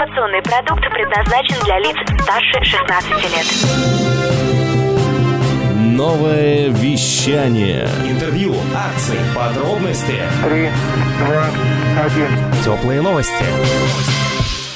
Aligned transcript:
Информационный 0.00 0.40
продукт 0.40 0.82
предназначен 0.94 1.62
для 1.62 1.78
лиц 1.78 1.94
старше 2.22 2.64
16 2.64 3.10
лет. 3.34 3.44
Новое 5.76 6.68
вещание. 6.70 7.86
Интервью, 8.08 8.54
акции, 8.74 9.18
подробности. 9.36 10.16
Три, 10.42 10.70
два, 11.18 11.44
один. 12.02 12.28
Теплые 12.64 13.02
новости. 13.02 13.44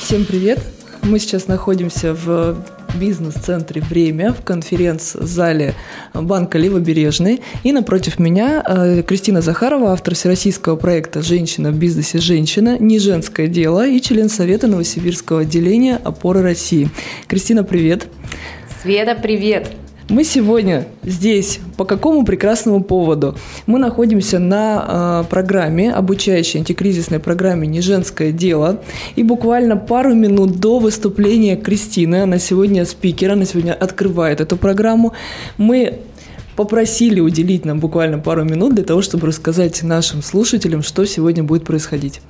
Всем 0.03 0.27
привет! 0.27 0.59
Мы 1.03 1.19
сейчас 1.19 1.49
находимся 1.49 2.13
в 2.13 2.63
бизнес-центре 2.95 3.81
«Время» 3.83 4.33
в 4.33 4.43
конференц-зале 4.43 5.75
банка 6.13 6.59
«Левобережный». 6.59 7.43
И 7.63 7.73
напротив 7.73 8.19
меня 8.19 8.63
э, 8.67 9.03
Кристина 9.03 9.43
Захарова, 9.43 9.93
автор 9.93 10.15
всероссийского 10.15 10.77
проекта 10.77 11.23
«Женщина 11.23 11.71
в 11.71 11.77
бизнесе. 11.77 12.19
Женщина. 12.19 12.79
Не 12.79 12.99
женское 12.99 13.49
дело» 13.49 13.87
и 13.87 14.01
член 14.01 14.29
Совета 14.29 14.67
Новосибирского 14.67 15.41
отделения 15.41 16.01
«Опоры 16.03 16.43
России». 16.43 16.89
Кристина, 17.27 17.65
привет! 17.65 18.07
Света, 18.83 19.17
привет! 19.21 19.71
Мы 20.11 20.23
сегодня 20.25 20.87
здесь 21.03 21.61
по 21.79 21.87
какому 21.87 22.27
прекрасному 22.27 22.83
поводу? 22.85 23.37
Мы 23.67 23.79
находимся 23.79 24.39
на 24.39 25.23
э, 25.25 25.31
программе, 25.31 25.91
обучающей 25.93 26.61
антикризисной 26.61 27.21
программе 27.21 27.67
«Не 27.67 27.81
женское 27.81 28.31
дело». 28.31 28.83
И 29.17 29.23
буквально 29.23 29.79
пару 29.79 30.15
минут 30.15 30.61
до 30.61 30.79
выступления 30.79 31.57
Кристины, 31.57 32.23
она 32.23 32.39
сегодня 32.39 32.85
спикер, 32.85 33.33
она 33.33 33.47
сегодня 33.47 33.73
открывает 33.73 34.43
эту 34.43 34.59
программу, 34.59 35.15
мы 35.57 36.01
попросили 36.55 37.21
уделить 37.21 37.65
нам 37.65 37.81
буквально 37.81 38.19
пару 38.19 38.45
минут 38.45 38.75
для 38.75 38.85
того, 38.85 39.01
чтобы 39.01 39.29
рассказать 39.29 39.83
нашим 39.83 40.23
слушателям, 40.23 40.83
что 40.83 41.07
сегодня 41.07 41.43
будет 41.43 41.65
происходить. 41.65 42.21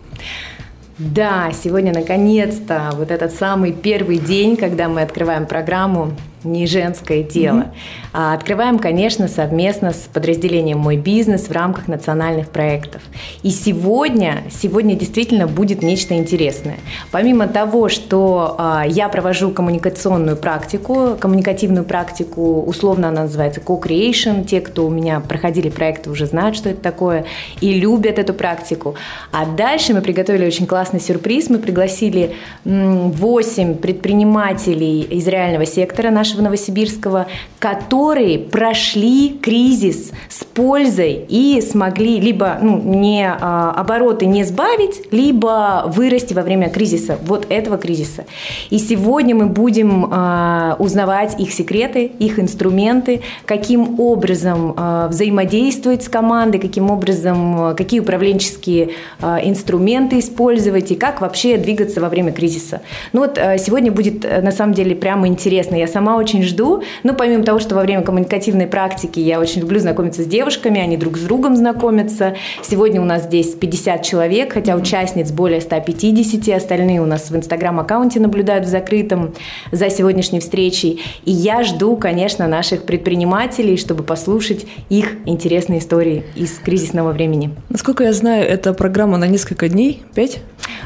Да, 0.96 1.50
сегодня 1.52 1.92
наконец-то 1.92 2.92
вот 2.96 3.10
этот 3.10 3.34
самый 3.34 3.72
первый 3.72 4.18
день, 4.18 4.56
когда 4.56 4.88
мы 4.88 5.02
открываем 5.02 5.44
программу 5.46 6.12
не 6.44 6.66
женское 6.66 7.22
дело. 7.22 7.60
Mm-hmm. 7.60 8.10
А 8.12 8.34
открываем, 8.34 8.78
конечно, 8.78 9.26
совместно 9.28 9.92
с 9.92 10.08
подразделением 10.12 10.78
«Мой 10.78 10.96
бизнес» 10.96 11.48
в 11.48 11.52
рамках 11.52 11.88
национальных 11.88 12.48
проектов. 12.48 13.02
И 13.42 13.50
сегодня, 13.50 14.44
сегодня 14.50 14.94
действительно 14.94 15.46
будет 15.46 15.82
нечто 15.82 16.14
интересное. 16.14 16.76
Помимо 17.10 17.48
того, 17.48 17.88
что 17.88 18.54
а, 18.58 18.84
я 18.86 19.08
провожу 19.08 19.50
коммуникационную 19.50 20.36
практику, 20.36 21.16
коммуникативную 21.18 21.84
практику, 21.84 22.62
условно 22.62 23.08
она 23.08 23.22
называется 23.22 23.60
co-creation, 23.60 24.44
те, 24.44 24.60
кто 24.60 24.86
у 24.86 24.90
меня 24.90 25.20
проходили 25.20 25.70
проекты, 25.70 26.10
уже 26.10 26.26
знают, 26.26 26.56
что 26.56 26.68
это 26.70 26.80
такое, 26.80 27.24
и 27.60 27.72
любят 27.72 28.18
эту 28.18 28.34
практику. 28.34 28.94
А 29.32 29.46
дальше 29.46 29.94
мы 29.94 30.02
приготовили 30.02 30.46
очень 30.46 30.66
классный 30.66 31.00
сюрприз, 31.00 31.50
мы 31.50 31.58
пригласили 31.58 32.34
8 32.64 33.74
предпринимателей 33.76 35.02
из 35.02 35.26
реального 35.26 35.66
сектора 35.66 36.10
нашего 36.10 36.33
нашего 36.34 36.42
Новосибирского, 36.42 37.26
которые 37.58 38.38
прошли 38.38 39.38
кризис 39.40 40.12
с 40.28 40.44
пользой 40.44 41.24
и 41.28 41.60
смогли 41.60 42.20
либо 42.20 42.58
ну, 42.60 42.80
не 42.80 43.26
а, 43.26 43.72
обороты 43.76 44.26
не 44.26 44.44
сбавить, 44.44 45.12
либо 45.12 45.84
вырасти 45.86 46.34
во 46.34 46.42
время 46.42 46.68
кризиса, 46.68 47.18
вот 47.26 47.46
этого 47.48 47.78
кризиса. 47.78 48.24
И 48.70 48.78
сегодня 48.78 49.34
мы 49.34 49.46
будем 49.46 50.08
а, 50.10 50.76
узнавать 50.78 51.40
их 51.40 51.52
секреты, 51.52 52.06
их 52.06 52.38
инструменты, 52.38 53.22
каким 53.46 54.00
образом 54.00 54.74
а, 54.76 55.08
взаимодействовать 55.08 56.04
с 56.04 56.08
командой, 56.08 56.58
каким 56.58 56.90
образом, 56.90 57.60
а, 57.60 57.74
какие 57.74 58.00
управленческие 58.00 58.90
а, 59.20 59.40
инструменты 59.42 60.18
использовать 60.18 60.90
и 60.90 60.94
как 60.94 61.20
вообще 61.20 61.56
двигаться 61.56 62.00
во 62.00 62.08
время 62.08 62.32
кризиса. 62.32 62.80
Ну 63.12 63.20
вот 63.20 63.38
а, 63.38 63.58
сегодня 63.58 63.90
будет 63.90 64.24
на 64.24 64.52
самом 64.52 64.74
деле 64.74 64.94
прямо 64.94 65.26
интересно. 65.26 65.74
Я 65.76 65.86
сама 65.86 66.16
очень 66.24 66.42
жду. 66.42 66.82
Ну, 67.02 67.14
помимо 67.14 67.44
того, 67.44 67.58
что 67.58 67.74
во 67.74 67.82
время 67.82 68.02
коммуникативной 68.02 68.66
практики 68.66 69.20
я 69.20 69.38
очень 69.38 69.60
люблю 69.60 69.78
знакомиться 69.78 70.22
с 70.22 70.26
девушками, 70.26 70.80
они 70.80 70.96
друг 70.96 71.18
с 71.18 71.20
другом 71.20 71.54
знакомятся. 71.54 72.34
Сегодня 72.62 73.02
у 73.02 73.04
нас 73.04 73.24
здесь 73.24 73.48
50 73.48 74.02
человек, 74.02 74.54
хотя 74.54 74.74
участниц 74.74 75.30
более 75.32 75.60
150, 75.60 76.56
остальные 76.56 77.02
у 77.02 77.06
нас 77.06 77.30
в 77.30 77.36
инстаграм-аккаунте 77.36 78.20
наблюдают 78.20 78.64
в 78.64 78.68
закрытом 78.68 79.34
за 79.70 79.90
сегодняшней 79.90 80.40
встречей. 80.40 81.02
И 81.26 81.30
я 81.30 81.62
жду, 81.62 81.96
конечно, 81.98 82.48
наших 82.48 82.84
предпринимателей, 82.84 83.76
чтобы 83.76 84.02
послушать 84.02 84.64
их 84.88 85.16
интересные 85.26 85.80
истории 85.80 86.24
из 86.34 86.58
кризисного 86.58 87.12
времени. 87.12 87.50
Насколько 87.68 88.04
я 88.04 88.14
знаю, 88.14 88.48
это 88.48 88.72
программа 88.72 89.18
на 89.18 89.26
несколько 89.26 89.68
дней, 89.68 90.02
пять? 90.14 90.38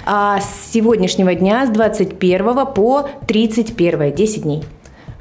А 0.04 0.40
с 0.40 0.72
сегодняшнего 0.72 1.32
дня, 1.34 1.64
с 1.64 1.70
21 1.70 2.66
по 2.74 3.08
31, 3.28 4.12
10 4.12 4.42
дней. 4.42 4.64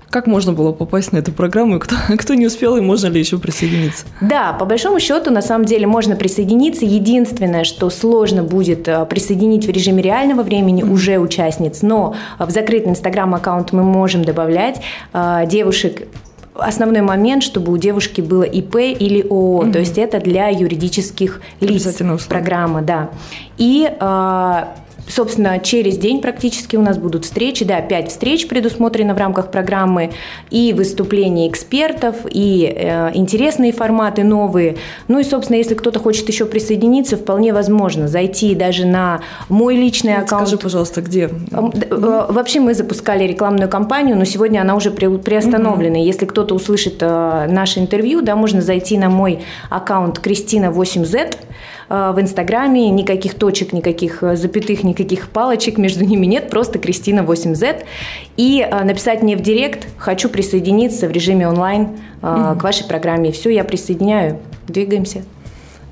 Как 0.10 0.26
можно 0.26 0.54
было 0.54 0.72
попасть 0.72 1.12
на 1.12 1.18
эту 1.18 1.32
программу? 1.32 1.80
Кто, 1.80 1.96
кто 2.18 2.34
не 2.34 2.48
успел, 2.48 2.78
и 2.78 2.82
можно 2.82 3.08
ли 3.08 3.20
еще 3.20 3.38
присоединиться? 3.38 4.06
Да, 4.22 4.54
по 4.54 4.66
большому 4.66 5.00
счету, 5.00 5.32
на 5.32 5.42
самом 5.42 5.66
деле, 5.66 5.88
можно 5.88 6.16
присоединиться. 6.16 6.86
Единственное, 6.86 7.64
что 7.64 7.90
сложно 7.90 8.44
будет 8.44 8.88
э, 8.88 9.06
присоединить 9.06 9.66
в 9.66 9.70
режиме 9.70 10.02
реального 10.02 10.44
времени 10.44 10.84
уже 10.84 11.18
участниц, 11.18 11.82
но 11.82 12.16
в 12.40 12.50
закрытый 12.50 12.92
инстаграм-аккаунт 12.92 13.74
мы 13.74 13.84
можем 13.84 14.24
добавлять 14.24 14.82
э, 15.14 15.44
девушек 15.48 16.08
основной 16.56 17.02
момент, 17.02 17.44
чтобы 17.44 17.72
у 17.72 17.78
девушки 17.78 18.22
было 18.22 18.44
ИП 18.44 18.78
или 18.78 19.22
ООО, 19.22 19.64
mm-hmm. 19.64 19.72
то 19.72 19.80
есть 19.80 19.98
это 19.98 20.20
для 20.20 20.48
юридических 20.48 21.42
лиц 21.60 21.86
программа, 22.28 22.82
да. 22.82 23.10
И 23.58 23.88
э, 23.88 24.64
Собственно, 25.08 25.60
через 25.60 25.98
день 25.98 26.22
практически 26.22 26.76
у 26.76 26.82
нас 26.82 26.98
будут 26.98 27.26
встречи, 27.26 27.64
да, 27.64 27.82
пять 27.82 28.10
встреч 28.10 28.48
предусмотрено 28.48 29.14
в 29.14 29.18
рамках 29.18 29.52
программы, 29.52 30.12
и 30.50 30.74
выступления 30.74 31.48
экспертов, 31.48 32.16
и 32.30 32.72
э, 32.76 33.12
интересные 33.14 33.72
форматы 33.72 34.24
новые. 34.24 34.78
Ну 35.08 35.20
и, 35.20 35.24
собственно, 35.24 35.58
если 35.58 35.76
кто-то 35.76 36.00
хочет 36.00 36.28
еще 36.28 36.46
присоединиться, 36.46 37.16
вполне 37.16 37.54
возможно 37.54 38.08
зайти 38.08 38.54
даже 38.54 38.86
на 38.86 39.22
мой 39.50 39.76
личный 39.76 40.16
аккаунт. 40.16 40.48
Скажи, 40.48 40.62
пожалуйста, 40.62 41.02
где? 41.02 41.30
Э, 41.52 42.26
вообще 42.30 42.60
мы 42.60 42.74
запускали 42.74 43.24
рекламную 43.24 43.70
кампанию, 43.70 44.18
но 44.18 44.26
сегодня 44.26 44.62
она 44.62 44.76
уже 44.76 44.92
приостановлена. 44.92 45.98
Mm-hmm. 45.98 46.06
Если 46.06 46.26
кто-то 46.26 46.54
услышит 46.54 46.98
э, 47.00 47.48
наше 47.50 47.80
интервью, 47.80 48.22
да, 48.22 48.36
можно 48.36 48.62
зайти 48.62 48.98
на 48.98 49.10
мой 49.10 49.40
аккаунт 49.70 50.20
Кристина 50.20 50.66
8Z, 50.66 51.38
Э, 51.90 52.12
в 52.14 52.20
Инстаграме, 52.20 52.90
никаких 52.90 53.36
точек, 53.36 53.74
никаких 53.74 54.24
э, 54.24 54.36
запятых, 54.36 54.84
никаких 54.84 54.97
палочек 55.30 55.78
между 55.78 56.06
ними 56.06 56.26
нет, 56.26 56.50
просто 56.50 56.80
Кристина 56.80 57.22
8Z. 57.22 57.84
И 58.38 58.68
э, 58.70 58.84
написать 58.84 59.22
мне 59.22 59.36
в 59.36 59.42
директ 59.42 59.88
«хочу 59.98 60.30
присоединиться 60.30 61.08
в 61.08 61.12
режиме 61.12 61.48
онлайн 61.48 61.90
mm-hmm. 62.22 62.60
к 62.60 62.64
вашей 62.64 62.86
программе». 62.86 63.32
Все, 63.32 63.50
я 63.50 63.64
присоединяю. 63.64 64.40
Двигаемся. 64.68 65.24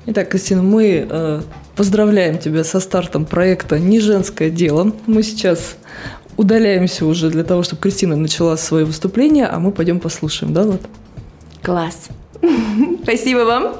Итак, 0.06 0.28
Кристина, 0.28 0.62
мы 0.62 1.42
поздравляем 1.76 2.38
тебя 2.38 2.64
со 2.64 2.80
стартом 2.80 3.24
проекта 3.24 3.78
«Не 3.78 4.00
женское 4.00 4.50
дело». 4.50 4.92
Мы 5.06 5.22
сейчас 5.22 5.76
удаляемся 6.36 7.06
уже 7.06 7.30
для 7.30 7.44
того, 7.44 7.62
чтобы 7.62 7.82
Кристина 7.82 8.16
начала 8.16 8.56
свое 8.56 8.84
выступление, 8.84 9.46
а 9.46 9.58
мы 9.58 9.72
пойдем 9.72 10.00
послушаем, 10.00 10.52
да, 10.52 10.64
Влад? 10.64 10.80
Класс. 11.62 12.08
Спасибо 13.02 13.40
вам. 13.40 13.74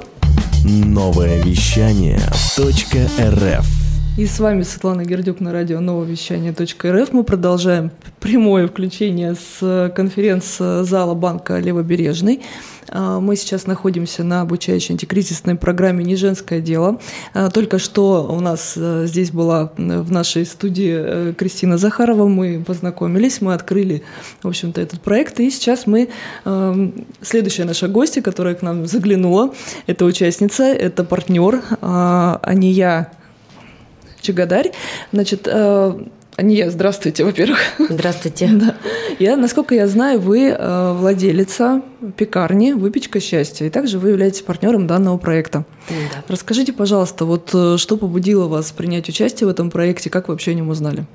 Новое 0.63 1.41
вещание 1.41 2.19
.рф 2.57 3.76
и 4.17 4.25
с 4.25 4.39
вами 4.39 4.63
Светлана 4.63 5.05
Гердюк 5.05 5.39
на 5.41 5.53
радио 5.53 5.79
новое 5.79 6.07
вещание 6.07 6.51
.рф. 6.51 7.13
Мы 7.13 7.23
продолжаем 7.23 7.91
прямое 8.19 8.67
включение 8.67 9.35
с 9.35 9.91
конференц-зала 9.95 11.13
банка 11.13 11.59
Левобережный. 11.59 12.41
А, 12.89 13.19
мы 13.19 13.35
сейчас 13.35 13.67
находимся 13.67 14.23
на 14.23 14.41
обучающей 14.41 14.93
антикризисной 14.93 15.53
программе 15.53 16.03
«Не 16.03 16.15
женское 16.15 16.61
дело». 16.61 16.99
А, 17.35 17.51
только 17.51 17.77
что 17.77 18.27
у 18.27 18.39
нас 18.39 18.73
э, 18.75 19.05
здесь 19.05 19.29
была 19.29 19.71
в 19.77 20.11
нашей 20.11 20.47
студии 20.47 20.95
э, 20.97 21.33
Кристина 21.37 21.77
Захарова. 21.77 22.27
Мы 22.27 22.63
познакомились, 22.65 23.39
мы 23.41 23.53
открыли, 23.53 24.01
в 24.41 24.47
общем-то, 24.47 24.81
этот 24.81 24.99
проект. 24.99 25.39
И 25.39 25.51
сейчас 25.51 25.85
мы... 25.85 26.09
Э, 26.43 26.91
следующая 27.21 27.65
наша 27.65 27.87
гостья, 27.87 28.23
которая 28.23 28.55
к 28.55 28.63
нам 28.63 28.87
заглянула, 28.87 29.53
это 29.85 30.05
участница, 30.05 30.63
это 30.63 31.03
партнер 31.03 31.61
а, 31.81 32.39
Ания 32.41 33.11
Чагадарь. 34.27 34.71
Значит, 35.13 35.47
Ания, 36.37 36.69
здравствуйте, 36.69 37.23
во-первых. 37.23 37.59
Здравствуйте. 37.79 38.47
Да. 38.57 38.75
Я, 39.17 39.35
насколько 39.37 39.73
я 39.73 39.87
знаю, 39.87 40.19
вы 40.19 40.49
э, 40.49 40.93
владелица 40.93 41.81
пекарни 42.15 42.73
«Выпечка 42.73 43.19
счастья», 43.19 43.65
и 43.65 43.71
также 43.71 43.97
вы 43.97 44.09
являетесь 44.09 44.41
партнером 44.41 44.85
данного 44.85 45.17
проекта. 45.17 45.65
Да. 45.89 46.23
Расскажите, 46.27 46.73
пожалуйста, 46.73 47.25
вот 47.25 47.49
э, 47.53 47.77
что 47.77 47.97
побудило 47.97 48.47
вас 48.47 48.71
принять 48.71 49.09
участие 49.09 49.47
в 49.47 49.49
этом 49.49 49.71
проекте, 49.71 50.11
как 50.11 50.27
вы 50.27 50.35
вообще 50.35 50.51
о 50.51 50.53
нем 50.53 50.69
узнали? 50.69 51.07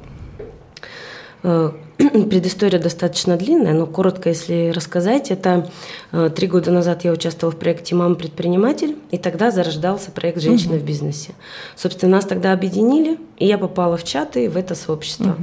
Э, 1.42 1.72
Предыстория 1.98 2.80
достаточно 2.80 3.36
длинная, 3.36 3.74
но 3.74 3.86
коротко, 3.86 4.28
если 4.28 4.72
рассказать, 4.74 5.30
это 5.30 5.70
э, 6.10 6.30
три 6.34 6.48
года 6.48 6.70
назад 6.70 7.04
я 7.04 7.12
участвовала 7.12 7.54
в 7.54 7.58
проекте 7.58 7.94
«Мама-предприниматель», 7.94 8.96
и 9.10 9.18
тогда 9.18 9.50
зарождался 9.50 10.10
проект 10.10 10.40
«Женщины 10.40 10.78
в 10.78 10.84
бизнесе». 10.84 11.34
Собственно, 11.76 12.12
нас 12.12 12.24
тогда 12.24 12.52
объединили, 12.52 13.18
и 13.38 13.46
я 13.46 13.58
попала 13.58 13.96
в 13.96 14.04
чаты 14.04 14.48
в 14.48 14.56
это 14.56 14.74
сообщество. 14.74 15.36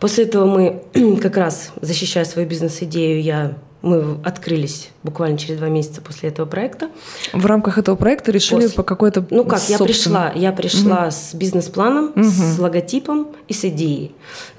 После 0.00 0.24
этого 0.24 0.46
мы 0.46 0.82
как 1.22 1.36
раз, 1.36 1.72
защищая 1.80 2.24
свою 2.24 2.48
бизнес-идею, 2.48 3.22
я 3.22 3.56
мы 3.84 4.16
открылись 4.24 4.90
буквально 5.02 5.36
через 5.38 5.58
два 5.58 5.68
месяца 5.68 6.00
после 6.00 6.30
этого 6.30 6.46
проекта. 6.46 6.88
В 7.32 7.44
рамках 7.46 7.78
этого 7.78 7.96
проекта 7.96 8.32
решили 8.32 8.62
После. 8.62 8.76
по 8.76 8.82
какой-то 8.82 9.24
Ну 9.30 9.44
как, 9.44 9.60
я 9.68 9.78
собственной- 9.78 9.86
пришла, 9.86 10.32
я 10.34 10.52
пришла 10.52 11.10
с 11.10 11.34
бизнес-планом, 11.34 12.12
с 12.16 12.58
логотипом 12.58 13.28
и 13.48 13.52
с 13.52 13.64
идеей. 13.66 14.14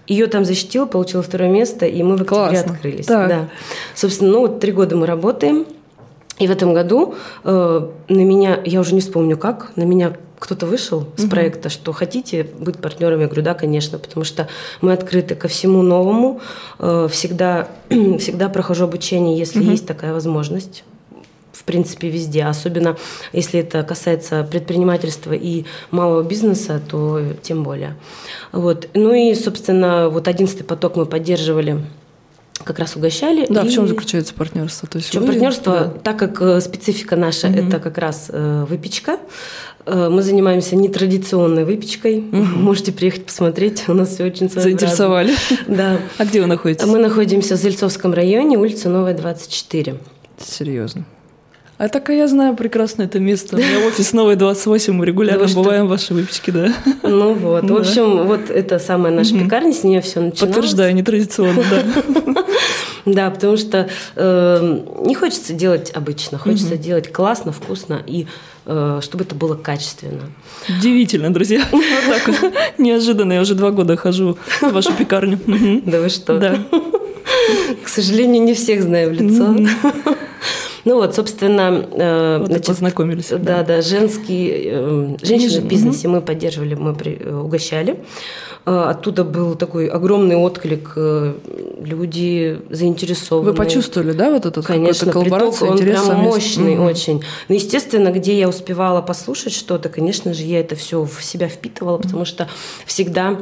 Ее 0.08 0.28
там 0.28 0.46
защитила, 0.46 0.86
получила 0.86 1.24
второе 1.24 1.50
место, 1.50 1.86
и 1.88 2.04
мы 2.04 2.18
в 2.18 2.22
октябре 2.22 2.50
Классно. 2.50 2.74
открылись. 2.74 3.06
Так. 3.08 3.28
Да. 3.28 3.50
Собственно, 3.96 4.32
ну 4.32 4.40
вот 4.42 4.60
три 4.60 4.72
года 4.72 4.96
мы 4.96 5.08
работаем, 5.08 5.66
и 6.38 6.48
в 6.48 6.52
этом 6.52 6.74
году 6.74 7.16
э, 7.44 7.90
на 8.10 8.20
меня, 8.22 8.60
я 8.66 8.80
уже 8.82 8.94
не 8.94 9.02
вспомню 9.02 9.38
как, 9.38 9.72
на 9.76 9.84
меня 9.84 10.16
кто-то 10.40 10.66
вышел 10.66 11.08
с 11.18 11.28
проекта, 11.28 11.70
что 11.70 11.92
хотите 11.94 12.44
быть 12.60 12.78
партнерами, 12.78 13.22
я 13.22 13.28
говорю, 13.28 13.42
да, 13.44 13.54
конечно, 13.54 13.98
потому 14.00 14.24
что 14.24 14.48
мы 14.82 14.94
открыты 14.94 15.36
ко 15.36 15.48
всему 15.48 15.82
новому, 15.82 16.42
э, 16.80 17.08
всегда, 17.12 17.68
всегда 17.90 18.50
прохожу 18.50 18.86
обучение, 18.86 19.38
если 19.38 19.64
есть 19.64 19.86
такая 19.88 20.14
возможность 20.14 20.84
в 21.54 21.64
принципе, 21.64 22.10
везде. 22.10 22.44
Особенно, 22.44 22.98
если 23.34 23.62
это 23.62 23.82
касается 23.84 24.44
предпринимательства 24.44 25.32
и 25.34 25.64
малого 25.90 26.22
бизнеса, 26.22 26.82
то 26.86 27.22
тем 27.42 27.64
более. 27.64 27.96
Вот. 28.52 28.90
Ну 28.94 29.14
и, 29.14 29.34
собственно, 29.34 30.10
вот 30.10 30.28
одиннадцатый 30.28 30.64
поток 30.66 30.98
мы 30.98 31.06
поддерживали, 31.06 31.82
как 32.64 32.80
раз 32.80 32.96
угощали. 32.96 33.46
Да, 33.50 33.64
в 33.64 33.68
И 33.68 33.72
чем 33.72 33.88
заключается 33.88 34.34
партнерство? 34.34 34.88
То 34.88 34.98
есть 34.98 35.10
в 35.10 35.12
чем 35.12 35.24
вы- 35.24 35.30
партнерство? 35.30 35.74
да. 35.94 36.00
Так 36.04 36.18
как 36.18 36.42
э, 36.42 36.62
специфика 36.62 37.16
наша 37.16 37.48
это 37.48 37.80
как 37.80 37.98
раз 37.98 38.28
э, 38.30 38.66
выпечка, 38.70 39.18
мы 39.86 40.22
занимаемся 40.22 40.76
нетрадиционной 40.76 41.64
выпечкой. 41.66 42.22
Можете 42.32 42.92
приехать 42.92 43.26
посмотреть, 43.26 43.84
у 43.88 43.94
нас 43.94 44.10
все 44.10 44.24
очень 44.26 44.50
своеобразно. 44.50 44.62
Заинтересовали. 44.62 45.34
Да. 45.68 46.00
А 46.18 46.26
где 46.26 46.42
вы 46.42 46.48
находитесь? 46.48 46.86
Мы 46.88 47.00
находимся 47.00 47.56
в 47.56 47.60
Зельцовском 47.60 48.14
районе, 48.14 48.58
улица 48.58 48.90
Новая, 48.90 49.14
24. 49.14 49.96
Серьезно. 50.40 51.06
А 51.78 51.90
так 51.90 52.08
я 52.08 52.26
знаю 52.30 52.56
прекрасно 52.56 53.04
это 53.04 53.20
место. 53.20 53.58
У 53.58 53.60
меня 53.60 53.86
офис 53.86 54.14
Новый 54.14 54.38
28, 54.38 54.94
мы 54.94 55.06
регулярно 55.06 55.46
Да 55.46 55.54
бываем 55.54 55.88
в 55.88 55.90
вашей 55.90 56.14
выпечке, 56.14 56.54
да. 56.54 56.74
Ну 57.04 57.34
вот, 57.34 57.66
в 57.66 57.68
Да. 57.68 57.76
общем, 57.76 58.26
вот 58.28 58.50
это 58.50 58.80
самая 58.80 59.12
наша 59.12 59.38
пекарня, 59.38 59.74
с 59.74 59.84
нее 59.84 60.00
все 60.00 60.22
начиналось. 60.22 60.40
Подтверждаю, 60.56 60.96
нетрадиционно, 60.96 61.62
да. 61.70 62.46
Да, 63.06 63.30
потому 63.30 63.58
что 63.58 63.90
э, 64.16 64.80
не 65.06 65.16
хочется 65.16 65.54
делать 65.54 65.92
обычно, 65.94 66.38
хочется 66.38 66.78
делать 66.78 67.12
классно, 67.12 67.52
вкусно 67.52 68.02
и 68.06 68.28
э, 68.66 69.00
чтобы 69.02 69.24
это 69.24 69.36
было 69.36 69.56
качественно. 69.56 70.24
Удивительно, 70.68 71.34
друзья. 71.34 71.64
Вот 71.72 71.84
так 72.08 72.28
вот. 72.28 72.54
Неожиданно. 72.78 73.34
Я 73.34 73.42
уже 73.42 73.56
два 73.56 73.72
года 73.72 73.96
хожу 73.96 74.38
в 74.62 74.72
вашу 74.72 74.94
пекарню. 74.94 75.40
Да 75.86 76.02
вы 76.02 76.10
что? 76.10 76.40
Да. 76.40 76.58
К 77.84 77.88
сожалению, 77.88 78.44
не 78.44 78.54
всех 78.54 78.82
знаю 78.82 79.10
в 79.10 79.14
лицо. 79.14 79.56
Ну 80.86 80.96
вот, 80.98 81.16
собственно, 81.16 81.84
э, 81.92 82.38
Вот 82.40 82.48
значит, 82.48 82.68
познакомились. 82.68 83.30
Да, 83.30 83.64
да, 83.64 83.82
женский, 83.82 84.52
э, 84.66 85.18
женщины 85.24 85.62
в 85.62 85.66
бизнесе 85.66 86.08
мы 86.08 86.22
поддерживали, 86.22 86.76
мы 86.76 86.94
при- 86.94 87.18
э, 87.20 87.36
угощали. 87.36 88.00
Э, 88.68 88.86
Оттуда 88.90 89.24
был 89.24 89.56
такой 89.56 89.88
огромный 89.88 90.36
отклик, 90.36 90.94
э, 90.96 91.34
люди 91.84 92.60
заинтересованы. 92.70 93.50
Вы 93.52 93.56
почувствовали, 93.56 94.12
да, 94.12 94.30
вот 94.32 94.46
эту 94.46 94.62
Конечно, 94.64 95.12
приток, 95.12 95.62
он 95.62 95.78
прям 95.80 96.16
мощный 96.20 96.76
Мгм. 96.76 96.86
очень. 96.86 97.24
Ну, 97.50 97.56
естественно, 97.56 98.12
где 98.12 98.38
я 98.38 98.48
успевала 98.48 99.02
послушать 99.02 99.54
что-то, 99.54 99.90
конечно 99.90 100.34
же, 100.34 100.44
я 100.44 100.60
это 100.60 100.76
все 100.76 101.04
в 101.04 101.24
себя 101.24 101.48
впитывала, 101.48 101.98
потому 101.98 102.26
что 102.26 102.48
всегда 102.86 103.40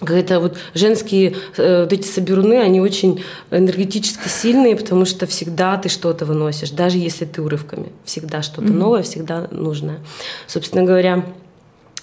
это 0.00 0.38
вот 0.40 0.56
женские 0.74 1.36
э, 1.56 1.82
вот 1.82 1.92
эти 1.92 2.06
соберуны, 2.06 2.60
они 2.60 2.80
очень 2.80 3.22
энергетически 3.50 4.28
сильные, 4.28 4.76
потому 4.76 5.04
что 5.04 5.26
всегда 5.26 5.76
ты 5.76 5.88
что-то 5.88 6.24
выносишь, 6.24 6.70
даже 6.70 6.98
если 6.98 7.24
ты 7.24 7.42
урывками. 7.42 7.90
Всегда 8.04 8.42
что-то 8.42 8.72
новое, 8.72 9.02
всегда 9.02 9.48
нужное. 9.50 9.98
Собственно 10.46 10.84
говоря, 10.84 11.24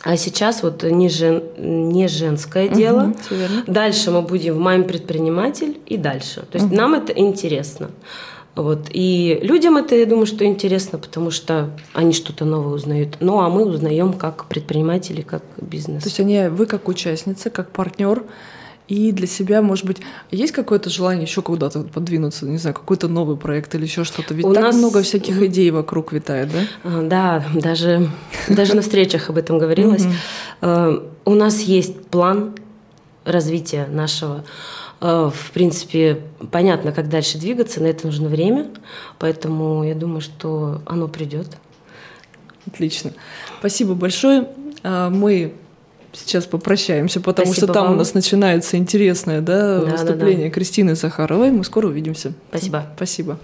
а 0.03 0.17
сейчас 0.17 0.61
вот 0.61 0.83
не, 0.83 1.09
жен, 1.09 1.43
не 1.57 2.07
женское 2.07 2.67
дело. 2.67 3.13
верно. 3.31 3.63
Дальше 3.65 4.11
мы 4.11 4.21
будем 4.21 4.55
в 4.55 4.59
«Маме 4.59 4.83
предприниматель» 4.83 5.79
и 5.87 5.97
дальше. 5.97 6.41
То 6.51 6.59
есть 6.59 6.71
нам 6.71 6.93
это 6.93 7.11
интересно. 7.13 7.89
Вот. 8.55 8.87
И 8.91 9.39
людям 9.41 9.75
это, 9.77 9.95
я 9.95 10.05
думаю, 10.05 10.25
что 10.25 10.45
интересно, 10.45 10.97
потому 10.97 11.29
что 11.29 11.71
они 11.93 12.13
что-то 12.13 12.45
новое 12.45 12.73
узнают. 12.75 13.17
Ну, 13.19 13.39
а 13.41 13.49
мы 13.49 13.65
узнаем 13.65 14.13
как 14.13 14.45
предприниматели, 14.45 15.21
как 15.21 15.43
бизнес. 15.61 16.03
То 16.03 16.09
есть 16.09 16.19
они, 16.21 16.47
вы 16.47 16.65
как 16.65 16.87
участница, 16.87 17.49
как 17.49 17.71
партнер, 17.71 18.23
и 18.87 19.11
для 19.11 19.25
себя, 19.25 19.63
может 19.63 19.85
быть, 19.85 19.97
есть 20.29 20.53
какое-то 20.53 20.91
желание 20.91 21.23
еще 21.23 21.41
куда-то 21.41 21.81
подвинуться, 21.81 22.45
не 22.45 22.59
знаю, 22.59 22.75
какой-то 22.75 23.07
новый 23.07 23.35
проект 23.35 23.73
или 23.73 23.83
еще 23.83 24.03
что-то? 24.03 24.33
Ведь 24.35 24.45
У 24.45 24.53
так 24.53 24.63
нас- 24.63 24.75
много 24.75 25.01
всяких 25.01 25.41
идей 25.41 25.71
вокруг 25.71 26.13
витает, 26.13 26.49
да? 26.51 26.59
А, 26.83 27.01
Да, 27.01 27.43
даже, 27.55 28.09
даже 28.47 28.75
на 28.75 28.83
встречах 28.83 29.29
об 29.29 29.37
этом 29.37 29.57
говорилось. 29.57 30.05
Э, 30.61 30.99
У 31.25 31.33
нас 31.33 31.61
есть 31.61 32.05
план 32.05 32.53
развития 33.25 33.87
нашего. 33.91 34.43
Э, 35.05 35.29
В 35.31 35.51
принципе, 35.51 36.21
понятно, 36.51 36.91
как 36.91 37.09
дальше 37.09 37.37
двигаться, 37.37 37.79
на 37.81 37.85
это 37.87 38.07
нужно 38.07 38.27
время, 38.27 38.67
поэтому 39.19 39.83
я 39.83 39.93
думаю, 39.93 40.21
что 40.21 40.81
оно 40.87 41.07
придет. 41.07 41.47
Отлично. 42.65 43.11
Спасибо 43.59 43.93
большое. 43.93 44.47
А, 44.83 45.11
Мы 45.11 45.53
сейчас 46.11 46.45
попрощаемся, 46.45 47.19
потому 47.21 47.47
Спасибо 47.47 47.65
что 47.67 47.73
там 47.73 47.85
у 47.85 47.89
вам. 47.89 47.97
нас 47.97 48.15
начинается 48.15 48.77
интересное 48.77 49.41
да, 49.41 49.81
Да, 49.81 49.85
да, 49.85 49.91
выступление 49.91 50.49
Кристины 50.49 50.95
Захаровой. 50.95 51.51
Мы 51.51 51.63
скоро 51.63 51.87
увидимся. 51.87 52.33
Спасибо. 52.49 52.87
Спасибо. 52.95 53.37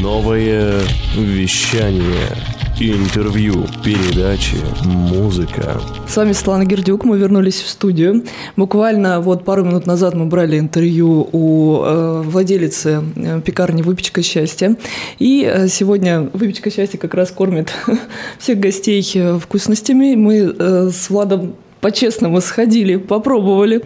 Новое 0.00 0.80
вещание. 1.16 2.30
Интервью, 2.80 3.66
передачи, 3.84 4.56
музыка. 4.84 5.80
С 6.08 6.16
вами 6.16 6.32
Светлана 6.32 6.64
Гердюк, 6.64 7.04
мы 7.04 7.16
вернулись 7.16 7.62
в 7.62 7.68
студию. 7.68 8.24
Буквально 8.56 9.20
вот 9.20 9.44
пару 9.44 9.64
минут 9.64 9.86
назад 9.86 10.14
мы 10.14 10.26
брали 10.26 10.58
интервью 10.58 11.28
у 11.30 11.84
э, 11.84 12.22
владелицы 12.22 13.04
э, 13.14 13.40
пекарни 13.42 13.82
«Выпечка 13.82 14.22
счастья». 14.22 14.76
И 15.20 15.48
э, 15.48 15.68
сегодня 15.68 16.28
«Выпечка 16.32 16.68
счастья» 16.72 16.98
как 16.98 17.14
раз 17.14 17.30
кормит 17.30 17.72
всех 18.40 18.58
гостей 18.58 19.08
э, 19.14 19.38
вкусностями. 19.38 20.16
Мы 20.16 20.38
э, 20.58 20.90
с 20.92 21.10
Владом 21.10 21.54
по-честному 21.80 22.40
сходили, 22.40 22.96
попробовали. 22.96 23.82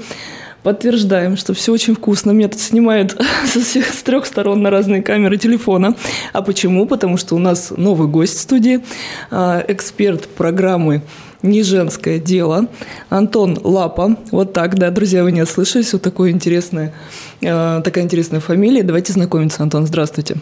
Подтверждаем, 0.69 1.39
что 1.39 1.55
все 1.55 1.73
очень 1.73 1.95
вкусно. 1.95 2.33
Меня 2.33 2.49
тут 2.49 2.61
снимают 2.61 3.17
со 3.47 3.59
всех 3.63 3.87
с 3.87 4.03
трех 4.03 4.27
сторон 4.27 4.61
на 4.61 4.69
разные 4.69 5.01
камеры 5.01 5.39
телефона. 5.39 5.95
А 6.35 6.43
почему? 6.43 6.85
Потому 6.85 7.17
что 7.17 7.37
у 7.37 7.39
нас 7.39 7.73
новый 7.75 8.07
гость 8.07 8.37
в 8.37 8.41
студии, 8.43 8.85
а, 9.31 9.65
эксперт 9.67 10.29
программы 10.29 11.01
«Не 11.41 11.63
женское 11.63 12.19
дело» 12.19 12.67
Антон 13.09 13.59
Лапа. 13.65 14.19
Вот 14.31 14.53
так, 14.53 14.79
да, 14.79 14.91
друзья, 14.91 15.25
вы 15.25 15.33
не 15.33 15.41
ослышались. 15.41 15.95
Вот 15.95 16.03
такое 16.03 16.33
интересное, 16.33 16.93
а, 17.43 17.81
такая 17.81 18.05
интересная 18.05 18.41
фамилия. 18.41 18.83
Давайте 18.83 19.15
знакомиться, 19.15 19.63
Антон. 19.63 19.87
Здравствуйте. 19.87 20.37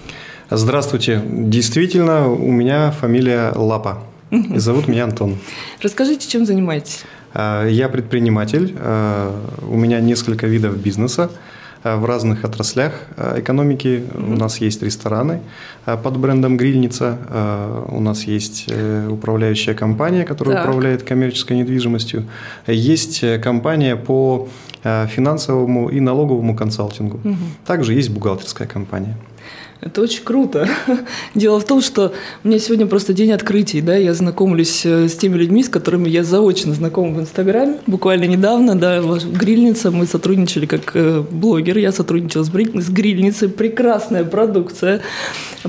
Здравствуйте. 0.50 1.22
Действительно, 1.24 2.28
у 2.28 2.50
меня 2.50 2.90
фамилия 2.90 3.52
Лапа. 3.54 4.02
И 4.32 4.58
зовут 4.58 4.88
меня 4.88 5.04
Антон. 5.04 5.36
Расскажите, 5.80 6.28
чем 6.28 6.46
занимаетесь? 6.46 7.04
А, 7.38 7.66
Я 7.68 7.88
предприниматель. 7.88 8.74
а, 8.78 9.30
У 9.68 9.76
меня 9.76 10.00
несколько 10.00 10.46
видов 10.46 10.78
бизнеса 10.78 11.28
а, 11.84 11.96
в 11.98 12.06
разных 12.06 12.44
отраслях 12.44 12.92
экономики. 13.36 14.04
У 14.14 14.36
нас 14.36 14.58
есть 14.62 14.82
рестораны 14.82 15.40
под 15.84 16.16
брендом 16.16 16.56
«Грильница». 16.56 17.18
У 17.88 18.00
нас 18.00 18.24
есть 18.24 18.64
э, 18.68 19.08
управляющая 19.10 19.74
компания, 19.74 20.24
которая 20.24 20.56
Так. 20.56 20.64
управляет 20.64 21.02
коммерческой 21.02 21.58
недвижимостью. 21.58 22.24
Есть 22.66 23.22
э, 23.22 23.38
компания 23.38 23.96
по 23.96 24.48
финансовому 25.08 25.88
и 25.88 26.00
налоговому 26.00 26.54
консалтингу. 26.56 27.20
Также 27.66 27.92
есть 27.94 28.10
бухгалтерская 28.10 28.68
компания. 28.68 29.16
Это 29.86 30.00
очень 30.00 30.24
круто. 30.24 30.68
Дело 31.36 31.60
в 31.60 31.64
том, 31.64 31.80
что 31.80 32.12
у 32.42 32.48
меня 32.48 32.58
сегодня 32.58 32.86
просто 32.86 33.12
день 33.12 33.30
открытий, 33.30 33.80
да, 33.80 33.94
я 33.96 34.14
знакомлюсь 34.14 34.84
э, 34.84 35.08
с 35.08 35.14
теми 35.14 35.36
людьми, 35.36 35.62
с 35.62 35.68
которыми 35.68 36.08
я 36.08 36.24
заочно 36.24 36.74
знакома 36.74 37.14
в 37.14 37.20
Инстаграме. 37.20 37.78
Буквально 37.86 38.24
недавно, 38.24 38.74
да, 38.74 39.00
грильница, 39.00 39.92
мы 39.92 40.06
сотрудничали 40.06 40.66
как 40.66 40.90
э, 40.94 41.22
блогер, 41.30 41.78
я 41.78 41.92
сотрудничала 41.92 42.42
с, 42.42 42.48
с 42.48 42.88
грильницей, 42.90 43.48
прекрасная 43.48 44.24
продукция, 44.24 45.02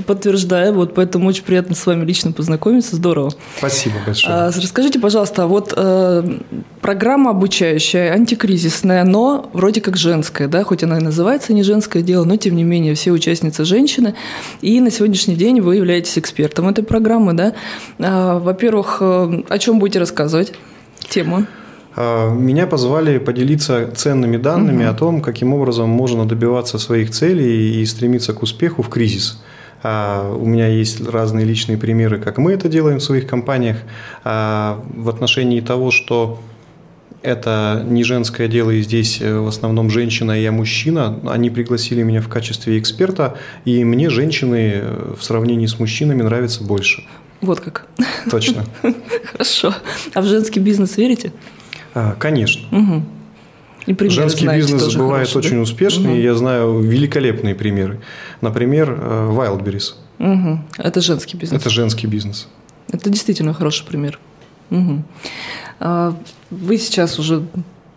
подтверждаю, 0.04 0.74
вот 0.74 0.94
поэтому 0.94 1.28
очень 1.28 1.44
приятно 1.44 1.76
с 1.76 1.86
вами 1.86 2.04
лично 2.04 2.32
познакомиться, 2.32 2.96
здорово. 2.96 3.30
Спасибо 3.58 3.94
большое. 4.04 4.34
А, 4.34 4.46
расскажите, 4.48 4.98
пожалуйста, 4.98 5.46
вот 5.46 5.72
э, 5.76 6.38
программа 6.80 7.30
обучающая, 7.30 8.12
антикризисная, 8.12 9.04
но 9.04 9.48
вроде 9.52 9.80
как 9.80 9.96
женская, 9.96 10.48
да, 10.48 10.64
хоть 10.64 10.82
она 10.82 10.98
и 10.98 11.02
называется 11.02 11.52
не 11.52 11.62
женское 11.62 12.02
дело, 12.02 12.24
но 12.24 12.36
тем 12.36 12.56
не 12.56 12.64
менее 12.64 12.94
все 12.94 13.12
участницы 13.12 13.64
женщины, 13.64 14.07
и 14.60 14.80
на 14.80 14.90
сегодняшний 14.90 15.36
день 15.36 15.60
вы 15.60 15.76
являетесь 15.76 16.18
экспертом 16.18 16.68
этой 16.68 16.84
программы, 16.84 17.32
да. 17.32 17.54
А, 17.98 18.38
во-первых, 18.38 18.98
э, 19.00 19.42
о 19.48 19.58
чем 19.58 19.78
будете 19.78 19.98
рассказывать? 19.98 20.52
Тема. 21.08 21.46
А, 21.96 22.32
Меня 22.32 22.66
позвали 22.66 23.18
поделиться 23.18 23.90
ценными 23.94 24.36
данными 24.36 24.84
о 24.84 24.94
том, 24.94 25.20
каким 25.20 25.54
образом 25.54 25.88
можно 25.88 26.26
добиваться 26.26 26.78
своих 26.78 27.10
целей 27.10 27.80
и 27.80 27.86
стремиться 27.86 28.32
к 28.32 28.42
успеху 28.42 28.82
в 28.82 28.88
кризис. 28.88 29.42
А, 29.82 30.34
У 30.34 30.46
меня 30.46 30.68
есть 30.68 31.06
разные 31.08 31.44
личные 31.44 31.78
примеры, 31.78 32.18
как 32.18 32.38
мы 32.38 32.52
это 32.52 32.68
делаем 32.68 32.98
в 32.98 33.02
своих 33.02 33.26
компаниях. 33.26 33.78
В 34.24 35.08
отношении 35.08 35.60
того, 35.60 35.90
что 35.90 36.40
это 37.22 37.84
не 37.86 38.04
женское 38.04 38.48
дело, 38.48 38.70
и 38.70 38.82
здесь 38.82 39.20
э, 39.20 39.38
в 39.38 39.48
основном 39.48 39.90
женщина, 39.90 40.38
и 40.38 40.42
я 40.42 40.52
мужчина. 40.52 41.18
Они 41.26 41.50
пригласили 41.50 42.02
меня 42.02 42.20
в 42.20 42.28
качестве 42.28 42.78
эксперта, 42.78 43.36
и 43.64 43.84
мне 43.84 44.10
женщины 44.10 44.72
э, 44.74 45.14
в 45.18 45.22
сравнении 45.24 45.66
с 45.66 45.78
мужчинами 45.78 46.22
нравятся 46.22 46.64
больше. 46.64 47.04
Вот 47.40 47.60
как. 47.60 47.86
Точно. 48.30 48.64
Хорошо. 49.32 49.74
А 50.14 50.20
в 50.20 50.26
женский 50.26 50.60
бизнес 50.60 50.96
верите? 50.96 51.32
А, 51.94 52.14
Конечно. 52.18 52.62
Угу. 52.76 53.02
И 53.86 54.08
Женский 54.10 54.44
знаете 54.44 54.72
бизнес 54.72 54.94
бывает 54.96 55.28
хорошие, 55.28 55.38
очень 55.38 55.56
да? 55.56 55.62
успешный, 55.62 56.18
и 56.18 56.22
я 56.22 56.34
знаю 56.34 56.80
великолепные 56.80 57.54
примеры. 57.54 58.00
Например, 58.42 58.90
э, 58.90 59.30
Wildberries. 59.32 59.94
Мгм. 60.18 60.66
Это 60.76 61.00
женский 61.00 61.38
бизнес. 61.38 61.60
Это 61.60 61.70
женский 61.70 62.06
бизнес. 62.06 62.48
Это 62.92 63.08
действительно 63.08 63.54
хороший 63.54 63.86
пример. 63.86 64.18
А, 65.80 66.14
Вы 66.50 66.78
сейчас 66.78 67.18
уже 67.18 67.42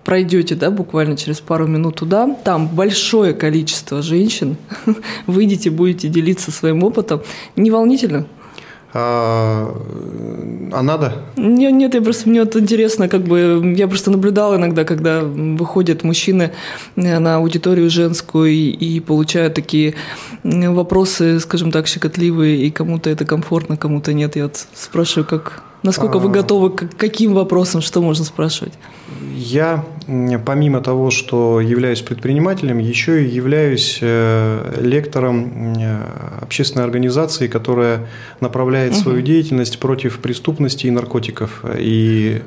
пройдете, 0.03 0.55
да, 0.55 0.71
буквально 0.71 1.15
через 1.15 1.39
пару 1.39 1.67
минут 1.67 1.95
туда. 1.95 2.35
Там 2.43 2.67
большое 2.67 3.33
количество 3.33 4.01
женщин. 4.01 4.57
Выйдете, 5.27 5.69
будете 5.69 6.07
делиться 6.07 6.51
своим 6.51 6.83
опытом. 6.83 7.21
Не 7.55 7.71
волнительно? 7.71 8.25
А, 8.93 9.73
а 10.73 10.81
надо? 10.81 11.13
Нет, 11.37 11.71
нет, 11.71 11.93
я 11.93 12.01
просто 12.01 12.27
мне 12.27 12.43
вот 12.43 12.57
интересно, 12.57 13.07
как 13.07 13.21
бы 13.21 13.73
я 13.77 13.87
просто 13.87 14.11
наблюдала 14.11 14.57
иногда, 14.57 14.83
когда 14.83 15.21
выходят 15.21 16.03
мужчины 16.03 16.51
э, 16.97 17.19
на 17.19 17.37
аудиторию 17.37 17.89
женскую 17.89 18.51
и, 18.51 18.69
и 18.69 18.99
получают 18.99 19.53
такие 19.53 19.93
вопросы, 20.43 21.39
скажем 21.39 21.71
так, 21.71 21.87
щекотливые, 21.87 22.65
и 22.65 22.69
кому-то 22.69 23.09
это 23.09 23.23
комфортно, 23.23 23.77
кому-то 23.77 24.11
нет. 24.11 24.35
Я 24.35 24.43
вот 24.43 24.67
спрашиваю, 24.73 25.25
как 25.25 25.63
насколько 25.83 26.19
вы 26.19 26.29
А. 26.29 26.31
готовы 26.31 26.69
к 26.71 26.97
каким 26.97 27.33
вопросам, 27.33 27.81
что 27.81 28.01
можно 28.01 28.25
спрашивать? 28.25 28.73
Я, 29.35 29.85
помимо 30.45 30.81
того, 30.81 31.09
что 31.11 31.61
являюсь 31.61 32.01
предпринимателем, 32.01 32.77
еще 32.77 33.23
и 33.23 33.29
являюсь 33.29 33.99
э, 34.01 34.79
лектором 34.81 35.73
э, 35.77 36.01
общественной 36.41 36.85
организации, 36.85 37.47
которая 37.47 38.07
направляет 38.39 38.95
свою 38.95 39.21
деятельность 39.21 39.79
против 39.79 40.19
преступности 40.19 40.87
и 40.87 40.91
наркотиков. 40.91 41.63
И 41.77 42.41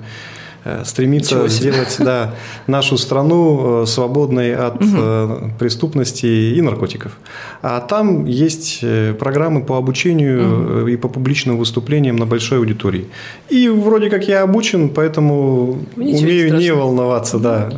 стремится 0.85 1.35
Ничего 1.35 1.49
себе. 1.49 1.73
сделать 1.73 1.97
да, 1.99 2.35
нашу 2.66 2.97
страну 2.97 3.83
э, 3.83 3.87
свободной 3.87 4.54
от 4.54 4.76
э, 4.80 5.50
преступности 5.59 6.26
и 6.26 6.61
наркотиков. 6.62 7.18
А 7.62 7.80
там 7.80 8.25
есть 8.25 8.78
э, 8.83 9.14
программы 9.14 9.62
по 9.62 9.76
обучению 9.76 10.87
э, 10.87 10.90
и 10.92 10.97
по 10.97 11.09
публичным 11.09 11.59
выступлениям 11.59 12.16
на 12.16 12.26
большой 12.26 12.59
аудитории. 12.59 13.06
И 13.50 13.68
вроде 13.68 14.09
как 14.11 14.26
я 14.28 14.42
обучен, 14.42 14.88
поэтому 14.88 15.78
Ничего 15.97 16.18
не 16.18 16.25
умею 16.25 16.44
не 16.44 16.50
страшного. 16.50 16.80
волноваться, 16.80 17.38
да. 17.38 17.71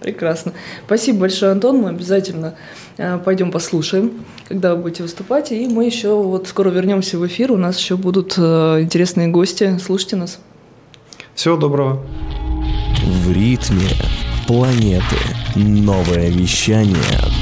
Прекрасно. 0.00 0.52
Спасибо 0.86 1.20
большое, 1.20 1.52
Антон. 1.52 1.78
Мы 1.78 1.88
обязательно 1.90 2.54
э, 2.98 3.18
пойдем 3.24 3.50
послушаем, 3.50 4.12
когда 4.48 4.74
вы 4.74 4.82
будете 4.82 5.02
выступать. 5.02 5.50
И 5.52 5.66
мы 5.66 5.84
еще 5.86 6.14
вот 6.14 6.46
скоро 6.48 6.70
вернемся 6.70 7.18
в 7.18 7.26
эфир. 7.26 7.52
У 7.52 7.56
нас 7.56 7.78
еще 7.78 7.96
будут 7.96 8.34
э, 8.38 8.80
интересные 8.82 9.28
гости. 9.28 9.76
Слушайте 9.84 10.16
нас. 10.16 10.38
Всего 11.38 11.56
доброго. 11.56 12.02
В 13.04 13.30
ритме 13.30 13.90
планеты. 14.48 15.04
Новое 15.54 16.30
вещание 16.30 16.98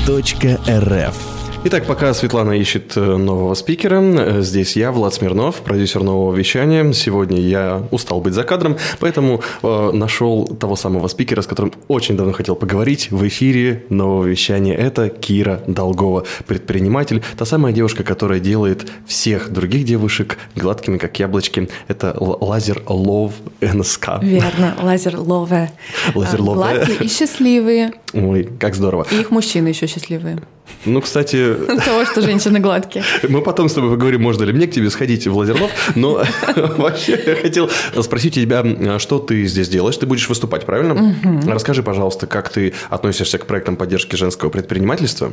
.рф 0.06 1.35
Итак, 1.68 1.84
пока 1.84 2.14
Светлана 2.14 2.52
ищет 2.52 2.96
э, 2.96 3.00
нового 3.00 3.54
спикера, 3.54 4.00
э, 4.00 4.40
здесь 4.40 4.76
я, 4.76 4.92
Влад 4.92 5.14
Смирнов, 5.14 5.56
продюсер 5.56 6.04
нового 6.04 6.32
вещания. 6.32 6.92
Сегодня 6.92 7.40
я 7.40 7.82
устал 7.90 8.20
быть 8.20 8.34
за 8.34 8.44
кадром, 8.44 8.76
поэтому 9.00 9.42
э, 9.64 9.90
нашел 9.92 10.46
того 10.46 10.76
самого 10.76 11.08
спикера, 11.08 11.42
с 11.42 11.46
которым 11.48 11.72
очень 11.88 12.16
давно 12.16 12.32
хотел 12.34 12.54
поговорить 12.54 13.10
в 13.10 13.26
эфире 13.26 13.82
нового 13.88 14.26
вещания. 14.26 14.76
Это 14.76 15.08
Кира 15.08 15.60
Долгова, 15.66 16.22
предприниматель, 16.46 17.24
та 17.36 17.44
самая 17.44 17.72
девушка, 17.72 18.04
которая 18.04 18.38
делает 18.38 18.88
всех 19.04 19.50
других 19.50 19.84
девушек 19.84 20.38
гладкими, 20.54 20.98
как 20.98 21.18
яблочки. 21.18 21.68
Это 21.88 22.16
лазер 22.20 22.80
Love 22.86 23.32
НСК. 23.60 24.22
Верно, 24.22 24.76
лазер 24.84 25.18
лове. 25.18 25.72
Лазер 26.14 26.38
А, 26.38 26.44
Love. 26.44 26.54
Гладкие 26.54 26.98
и 27.00 27.08
счастливые. 27.08 27.92
Ой, 28.12 28.48
как 28.60 28.76
здорово. 28.76 29.04
И 29.10 29.16
их 29.16 29.32
мужчины 29.32 29.66
еще 29.66 29.88
счастливые. 29.88 30.38
Ну, 30.84 31.00
кстати, 31.00 31.54
того, 31.84 32.04
что 32.04 32.22
женщины 32.22 32.60
гладкие. 32.60 33.04
мы 33.28 33.42
потом 33.42 33.68
с 33.68 33.74
тобой 33.74 33.90
поговорим, 33.90 34.22
можно 34.22 34.44
ли 34.44 34.52
мне 34.52 34.66
к 34.66 34.70
тебе 34.70 34.90
сходить 34.90 35.26
в 35.26 35.36
Лазерлов, 35.36 35.70
но 35.96 36.22
вообще 36.76 37.20
я 37.26 37.34
хотел 37.36 37.70
спросить 38.00 38.36
у 38.36 38.40
тебя, 38.40 38.98
что 38.98 39.18
ты 39.18 39.44
здесь 39.46 39.68
делаешь? 39.68 39.96
Ты 39.96 40.06
будешь 40.06 40.28
выступать, 40.28 40.64
правильно? 40.64 41.14
Расскажи, 41.46 41.82
пожалуйста, 41.82 42.26
как 42.26 42.48
ты 42.48 42.74
относишься 42.88 43.38
к 43.38 43.46
проектам 43.46 43.76
поддержки 43.76 44.16
женского 44.16 44.50
предпринимательства? 44.50 45.32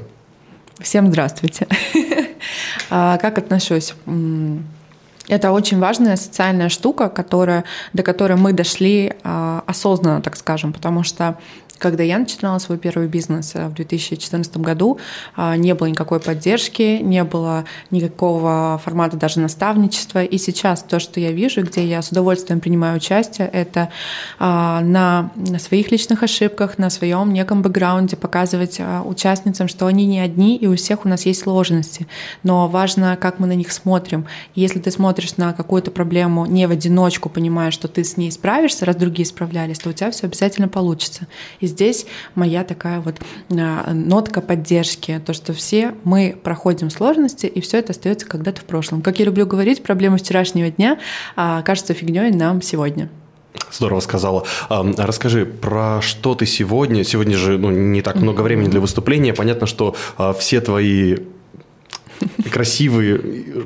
Всем 0.79 1.07
здравствуйте. 1.07 1.67
А, 2.89 3.17
Как 3.17 3.37
отношусь? 3.37 3.93
Это 5.29 5.51
очень 5.51 5.79
важная 5.79 6.17
социальная 6.17 6.67
штука, 6.67 7.07
которая, 7.07 7.63
до 7.93 8.03
которой 8.03 8.37
мы 8.37 8.51
дошли 8.51 9.13
а, 9.23 9.63
осознанно, 9.65 10.21
так 10.21 10.35
скажем, 10.35 10.73
потому 10.73 11.03
что 11.03 11.37
когда 11.83 12.01
я 12.01 12.17
начинала 12.17 12.59
свой 12.59 12.77
первый 12.77 13.09
бизнес 13.09 13.51
э, 13.55 13.67
в 13.67 13.73
2014 13.73 14.57
году, 14.57 14.99
а, 15.35 15.57
не 15.57 15.75
было 15.75 15.87
никакой 15.87 16.21
поддержки, 16.21 16.99
не 17.01 17.25
было 17.25 17.65
никакого 17.91 18.79
формата 18.83 19.17
даже 19.17 19.41
наставничества. 19.41 20.23
И 20.23 20.37
сейчас 20.37 20.81
то, 20.81 20.99
что 20.99 21.19
я 21.19 21.33
вижу, 21.33 21.61
где 21.61 21.85
я 21.85 22.01
с 22.01 22.09
удовольствием 22.09 22.61
принимаю 22.61 22.95
участие, 22.95 23.49
это 23.51 23.89
а, 24.39 24.79
на, 24.79 25.31
своих 25.59 25.91
личных 25.91 26.23
ошибках, 26.23 26.77
на 26.77 26.89
своем 26.89 27.33
неком 27.33 27.61
бэкграунде 27.61 28.15
показывать 28.15 28.77
а, 28.79 29.01
участницам, 29.03 29.67
что 29.67 29.85
они 29.87 30.05
не 30.05 30.21
одни, 30.21 30.55
и 30.55 30.67
у 30.67 30.77
всех 30.77 31.03
у 31.05 31.09
нас 31.09 31.25
есть 31.25 31.41
сложности. 31.41 32.07
Но 32.43 32.69
важно, 32.69 33.17
как 33.19 33.39
мы 33.39 33.47
на 33.47 33.55
них 33.55 33.73
смотрим. 33.73 34.25
Если 34.55 34.79
ты 34.79 34.89
смотришь 34.89 35.35
на 35.35 35.51
какую-то 35.51 35.91
проблему 35.91 36.45
не 36.45 36.65
в 36.65 36.71
одиночку, 36.71 37.27
понимая, 37.27 37.71
что 37.71 37.89
ты 37.89 38.05
с 38.05 38.15
ней 38.15 38.31
справишься, 38.31 38.85
раз 38.85 38.95
другие 38.95 39.25
справлялись, 39.25 39.79
то 39.79 39.89
у 39.89 39.93
тебя 39.93 40.11
все 40.11 40.27
обязательно 40.27 40.69
получится. 40.69 41.27
И 41.59 41.72
здесь 41.73 42.05
моя 42.35 42.63
такая 42.63 43.01
вот 43.01 43.15
а, 43.51 43.91
нотка 43.93 44.41
поддержки, 44.41 45.21
то, 45.25 45.33
что 45.33 45.53
все 45.53 45.93
мы 46.03 46.37
проходим 46.41 46.89
сложности, 46.89 47.45
и 47.47 47.61
все 47.61 47.79
это 47.79 47.91
остается 47.91 48.27
когда-то 48.27 48.61
в 48.61 48.65
прошлом. 48.65 49.01
Как 49.01 49.19
я 49.19 49.25
люблю 49.25 49.45
говорить, 49.45 49.83
проблемы 49.83 50.17
вчерашнего 50.17 50.69
дня 50.69 50.99
а, 51.35 51.61
кажутся 51.63 51.93
фигней 51.93 52.31
нам 52.31 52.61
сегодня. 52.61 53.09
Здорово 53.71 53.99
сказала. 53.99 54.43
А, 54.69 54.85
Расскажи, 54.97 55.45
про 55.45 56.01
что 56.01 56.35
ты 56.35 56.45
сегодня? 56.45 57.03
Сегодня 57.03 57.37
же 57.37 57.57
ну, 57.57 57.71
не 57.71 58.01
так 58.01 58.15
много 58.15 58.41
времени 58.41 58.69
для 58.69 58.79
выступления. 58.79 59.33
Понятно, 59.33 59.67
что 59.67 59.95
все 60.37 60.61
твои 60.61 61.17
красивые 62.51 63.20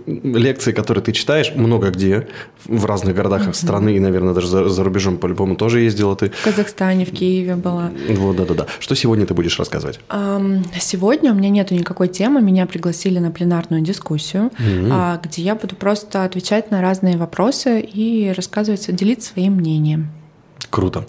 лекции, 0.06 0.72
которые 0.72 1.04
ты 1.04 1.12
читаешь, 1.12 1.54
много 1.56 1.90
где, 1.90 2.28
в 2.66 2.86
разных 2.86 3.16
городах 3.16 3.56
страны 3.56 3.96
и, 3.96 4.00
наверное, 4.00 4.34
даже 4.34 4.48
за, 4.48 4.70
за 4.70 4.84
рубежом 4.84 5.18
по-любому 5.18 5.56
тоже 5.56 5.82
ездила 5.82 6.16
ты. 6.16 6.30
В 6.30 6.44
Казахстане, 6.44 7.06
в 7.06 7.12
Киеве 7.12 7.56
была. 7.56 7.92
Вот, 8.10 8.36
да-да-да. 8.36 8.68
Что 8.80 8.96
сегодня 8.96 9.26
ты 9.26 9.34
будешь 9.34 9.58
рассказывать? 9.60 10.00
Сегодня 10.80 11.32
у 11.32 11.36
меня 11.36 11.50
нету 11.50 11.74
никакой 11.76 12.08
темы, 12.08 12.42
меня 12.42 12.66
пригласили 12.66 13.20
на 13.20 13.32
пленарную 13.32 13.82
дискуссию, 13.82 14.52
а, 14.92 15.20
где 15.24 15.42
я 15.42 15.56
буду 15.56 15.76
просто 15.76 16.24
отвечать 16.24 16.72
на 16.72 16.82
разные 16.82 17.18
вопросы 17.18 17.80
и 17.82 18.32
рассказывать, 18.36 18.96
делиться 18.96 19.34
своим 19.34 19.54
мнением. 19.54 20.10
Круто. 20.70 21.06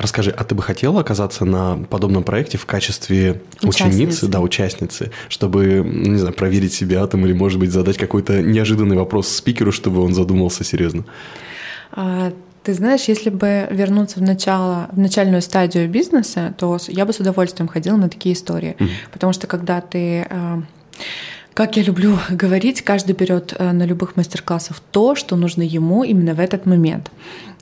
Расскажи, 0.00 0.30
а 0.30 0.44
ты 0.44 0.54
бы 0.54 0.62
хотела 0.62 1.00
оказаться 1.00 1.44
на 1.44 1.76
подобном 1.90 2.22
проекте 2.22 2.56
в 2.56 2.64
качестве 2.64 3.42
Участницы. 3.62 3.84
ученицы, 3.84 4.28
да, 4.28 4.40
участницы, 4.40 5.10
чтобы, 5.28 5.82
не 5.84 6.16
знаю, 6.16 6.34
проверить 6.34 6.72
себя 6.72 7.06
там 7.06 7.26
или, 7.26 7.34
может 7.34 7.58
быть, 7.60 7.70
задать 7.70 7.98
какой-то 7.98 8.40
неожиданный 8.42 8.96
вопрос 8.96 9.28
спикеру, 9.28 9.72
чтобы 9.72 10.02
он 10.02 10.14
задумался 10.14 10.64
серьезно? 10.64 11.04
А, 11.92 12.32
Ты 12.62 12.72
знаешь, 12.72 13.04
если 13.08 13.28
бы 13.28 13.68
вернуться 13.70 14.20
в 14.20 14.22
начало, 14.22 14.88
в 14.90 14.98
начальную 14.98 15.42
стадию 15.42 15.86
бизнеса, 15.86 16.54
то 16.56 16.78
я 16.88 17.04
бы 17.04 17.12
с 17.12 17.20
удовольствием 17.20 17.68
ходила 17.68 17.96
на 17.96 18.08
такие 18.08 18.34
истории. 18.34 18.76
Потому 19.12 19.34
что 19.34 19.46
когда 19.46 19.82
ты 19.82 20.26
э, 20.30 20.62
как 21.54 21.76
я 21.76 21.82
люблю 21.82 22.18
говорить, 22.30 22.82
каждый 22.82 23.14
берет 23.14 23.54
э, 23.58 23.72
на 23.72 23.84
любых 23.84 24.16
мастер-классах 24.16 24.80
то, 24.92 25.14
что 25.14 25.36
нужно 25.36 25.62
ему 25.62 26.04
именно 26.04 26.34
в 26.34 26.40
этот 26.40 26.64
момент. 26.64 27.10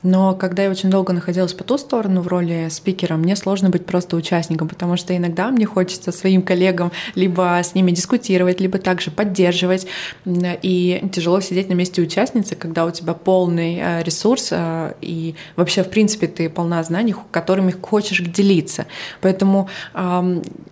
Но 0.03 0.33
когда 0.33 0.63
я 0.63 0.69
очень 0.69 0.89
долго 0.89 1.13
находилась 1.13 1.53
по 1.53 1.63
ту 1.63 1.77
сторону 1.77 2.21
в 2.21 2.27
роли 2.27 2.67
спикера, 2.69 3.15
мне 3.15 3.35
сложно 3.35 3.69
быть 3.69 3.85
просто 3.85 4.15
участником, 4.15 4.67
потому 4.67 4.97
что 4.97 5.15
иногда 5.15 5.49
мне 5.49 5.65
хочется 5.65 6.11
своим 6.11 6.41
коллегам 6.41 6.91
либо 7.15 7.59
с 7.61 7.75
ними 7.75 7.91
дискутировать, 7.91 8.59
либо 8.59 8.77
также 8.77 9.11
поддерживать. 9.11 9.87
И 10.25 11.09
тяжело 11.11 11.41
сидеть 11.41 11.69
на 11.69 11.73
месте 11.73 12.01
участницы, 12.01 12.55
когда 12.55 12.85
у 12.85 12.91
тебя 12.91 13.13
полный 13.13 13.79
э, 13.81 14.03
ресурс, 14.03 14.49
э, 14.51 14.93
и 15.01 15.35
вообще, 15.55 15.83
в 15.83 15.89
принципе, 15.89 16.27
ты 16.27 16.49
полна 16.49 16.83
знаний, 16.83 17.15
которыми 17.31 17.71
хочешь 17.71 18.19
делиться. 18.19 18.85
Поэтому 19.21 19.69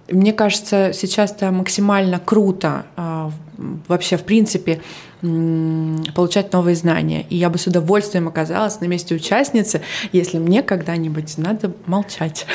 мне 0.10 0.34
кажется, 0.34 0.92
сейчас 0.94 1.32
это 1.32 1.52
максимально 1.52 2.20
круто 2.20 2.86
а, 2.96 3.32
вообще, 3.58 4.18
в 4.18 4.24
принципе, 4.24 4.82
получать 5.22 6.54
новые 6.54 6.76
знания. 6.76 7.26
И 7.30 7.36
я 7.36 7.50
бы 7.50 7.58
с 7.58 7.68
удовольствием 7.68 8.28
оказалась 8.28 8.80
на 8.82 8.86
месте 8.86 9.16
участницы, 9.16 9.82
если 10.12 10.38
мне 10.38 10.64
когда-нибудь 10.64 11.38
надо 11.38 11.74
молчать. 11.86 12.46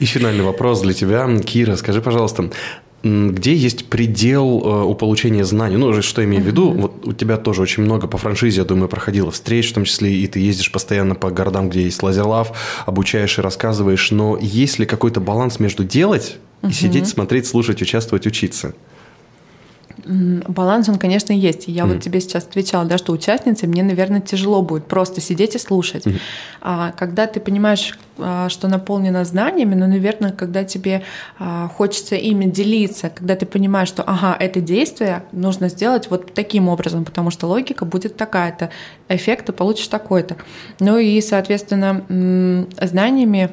И 0.00 0.04
финальный 0.04 0.44
вопрос 0.44 0.80
для 0.80 0.94
тебя. 0.94 1.28
Кира, 1.40 1.76
скажи, 1.76 2.00
пожалуйста, 2.00 2.50
где 3.02 3.54
есть 3.54 3.86
предел 3.86 4.60
э, 4.64 4.84
у 4.84 4.94
получения 4.94 5.44
знаний? 5.44 5.76
Ну, 5.76 6.02
что 6.02 6.24
имею 6.24 6.42
в 6.42 6.46
виду? 6.46 6.72
Вот 6.72 7.06
у 7.06 7.12
тебя 7.12 7.36
тоже 7.36 7.62
очень 7.62 7.84
много 7.84 8.08
по 8.08 8.18
франшизе, 8.18 8.60
я 8.60 8.64
думаю, 8.64 8.88
проходило 8.88 9.30
встреч, 9.30 9.70
в 9.70 9.74
том 9.74 9.84
числе, 9.84 10.12
и 10.12 10.26
ты 10.26 10.40
ездишь 10.40 10.72
постоянно 10.72 11.14
по 11.14 11.30
городам, 11.30 11.70
где 11.70 11.82
есть 11.82 12.02
лазерлав, 12.02 12.52
обучаешь 12.86 13.38
и 13.38 13.40
рассказываешь. 13.40 14.10
Но 14.10 14.36
есть 14.40 14.80
ли 14.80 14.86
какой-то 14.86 15.20
баланс 15.20 15.60
между 15.60 15.84
делать 15.84 16.38
и 16.68 16.72
сидеть, 16.72 17.06
смотреть, 17.06 17.46
слушать, 17.46 17.82
участвовать, 17.82 18.26
учиться? 18.26 18.74
Баланс, 20.08 20.88
он, 20.88 20.96
конечно, 20.96 21.32
есть. 21.32 21.68
Я 21.68 21.84
вот 21.84 22.00
тебе 22.00 22.20
сейчас 22.20 22.44
отвечала, 22.44 22.84
да, 22.86 22.96
что 22.96 23.12
участнице 23.12 23.66
мне, 23.66 23.82
наверное, 23.82 24.20
тяжело 24.20 24.62
будет 24.62 24.86
просто 24.86 25.20
сидеть 25.20 25.54
и 25.54 25.58
слушать. 25.58 26.04
А 26.60 26.92
когда 26.92 27.26
ты 27.26 27.40
понимаешь, 27.40 27.98
а, 28.18 28.48
что 28.48 28.68
наполнено 28.68 29.24
знаниями, 29.24 29.74
ну, 29.74 29.86
наверное, 29.86 30.32
когда 30.32 30.64
тебе 30.64 31.02
а, 31.38 31.68
хочется 31.68 32.16
ими 32.16 32.46
делиться, 32.46 33.10
когда 33.10 33.36
ты 33.36 33.46
понимаешь, 33.46 33.88
что, 33.88 34.02
ага, 34.02 34.36
это 34.38 34.60
действие 34.60 35.22
нужно 35.32 35.68
сделать 35.68 36.10
вот 36.10 36.34
таким 36.34 36.68
образом, 36.68 37.04
потому 37.04 37.30
что 37.30 37.46
логика 37.46 37.84
будет 37.84 38.16
такая-то, 38.16 38.70
эффект 39.08 39.46
ты 39.46 39.52
получишь 39.52 39.88
такой-то. 39.88 40.36
Ну 40.80 40.98
и, 40.98 41.20
соответственно, 41.20 42.66
знаниями 42.80 43.50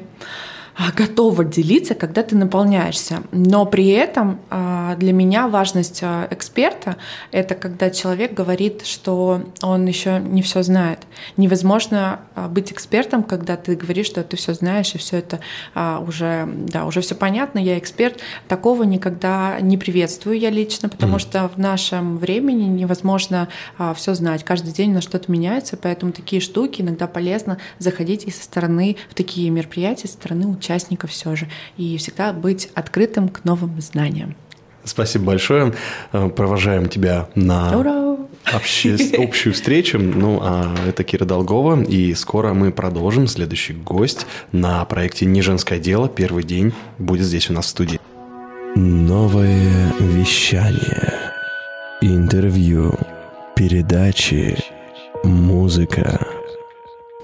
готова 0.94 1.44
делиться, 1.44 1.94
когда 1.94 2.22
ты 2.22 2.36
наполняешься. 2.36 3.22
Но 3.32 3.64
при 3.64 3.88
этом 3.88 4.40
а, 4.50 4.94
для 4.96 5.12
меня 5.12 5.48
важность 5.48 6.00
а, 6.02 6.28
эксперта— 6.30 6.96
это 7.32 7.54
когда 7.54 7.90
человек 7.90 8.34
говорит, 8.34 8.84
что 8.84 9.42
он 9.62 9.86
еще 9.86 10.20
не 10.20 10.42
все 10.42 10.62
знает. 10.62 11.00
Невозможно 11.36 12.20
а, 12.34 12.48
быть 12.48 12.72
экспертом, 12.72 13.22
когда 13.22 13.56
ты 13.56 13.74
говоришь, 13.74 14.06
что 14.06 14.22
ты 14.22 14.36
все 14.36 14.52
знаешь 14.52 14.94
и 14.94 14.98
все 14.98 15.18
это 15.18 15.40
а, 15.74 16.04
уже, 16.06 16.46
да, 16.46 16.84
уже 16.84 17.00
все 17.00 17.14
понятно, 17.14 17.58
я 17.58 17.78
эксперт. 17.78 18.20
Такого 18.46 18.82
никогда 18.82 19.58
не 19.60 19.78
приветствую 19.78 20.38
я 20.38 20.50
лично, 20.50 20.88
потому 20.88 21.18
что 21.18 21.48
в 21.48 21.58
нашем 21.58 22.18
времени 22.18 22.64
невозможно 22.64 23.48
все 23.94 24.14
знать. 24.14 24.44
Каждый 24.44 24.72
день 24.72 24.92
на 24.92 25.00
что-то 25.00 25.30
меняется, 25.30 25.76
поэтому 25.76 26.12
такие 26.12 26.40
штуки 26.40 26.82
иногда 26.82 27.06
полезно 27.06 27.58
заходить 27.78 28.24
и 28.24 28.30
со 28.30 28.42
стороны 28.42 28.96
в 29.08 29.14
такие 29.14 29.48
мероприятия, 29.50 30.08
со 30.08 30.14
стороны 30.14 30.46
участников 30.66 31.10
все 31.10 31.36
же. 31.36 31.48
И 31.76 31.96
всегда 31.98 32.32
быть 32.32 32.68
открытым 32.74 33.28
к 33.28 33.44
новым 33.44 33.80
знаниям. 33.80 34.34
Спасибо 34.84 35.26
большое. 35.26 35.74
Э, 36.12 36.28
Провожаем 36.28 36.88
тебя 36.88 37.28
на 37.34 37.76
Ура! 37.76 38.16
обще- 38.54 39.16
общую 39.18 39.52
встречу. 39.52 39.98
Ну, 39.98 40.38
а 40.42 40.74
это 40.86 41.02
Кира 41.04 41.24
Долгова. 41.24 41.82
И 41.82 42.14
скоро 42.14 42.54
мы 42.54 42.70
продолжим. 42.70 43.26
Следующий 43.26 43.72
гость 43.72 44.26
на 44.52 44.84
проекте 44.84 45.26
«Не 45.26 45.42
женское 45.42 45.78
дело». 45.80 46.08
Первый 46.08 46.44
день 46.44 46.72
будет 46.98 47.26
здесь 47.26 47.50
у 47.50 47.52
нас 47.52 47.66
в 47.66 47.68
студии. 47.70 48.00
Новое 48.76 49.92
вещание. 49.98 51.12
Интервью. 52.00 52.94
Передачи. 53.56 54.56
Музыка. 55.24 56.24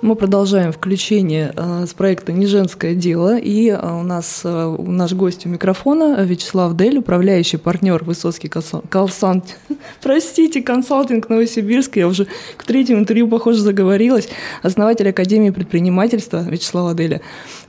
Мы 0.03 0.17
продолжаем 0.17 0.73
включение 0.73 1.53
э, 1.57 1.87
с 1.87 1.95
проекта 1.95 2.33
«Не 2.33 2.47
женское 2.47 2.97
дело». 2.97 3.39
И 3.39 3.69
э, 3.69 3.77
у 3.77 4.03
нас 4.03 4.41
э, 4.43 4.77
наш 4.81 5.13
гость 5.13 5.47
у 5.47 5.49
микрофона 5.49 6.25
Вячеслав 6.25 6.77
Дель, 6.77 6.99
управляющий 6.99 7.57
партнер 7.57 8.03
Высоцкий 8.03 8.49
консал- 8.49 8.83
консалт... 8.89 9.45
Простите, 10.03 10.61
консалтинг 10.61 11.29
Новосибирск. 11.29 11.99
Я 11.99 12.09
уже 12.09 12.27
к 12.57 12.65
третьему 12.65 12.99
интервью, 12.99 13.29
похоже, 13.29 13.61
заговорилась. 13.61 14.29
Основатель 14.63 15.09
Академии 15.09 15.51
предпринимательства 15.51 16.43
Вячеслава 16.43 16.95
Деля. 16.95 17.21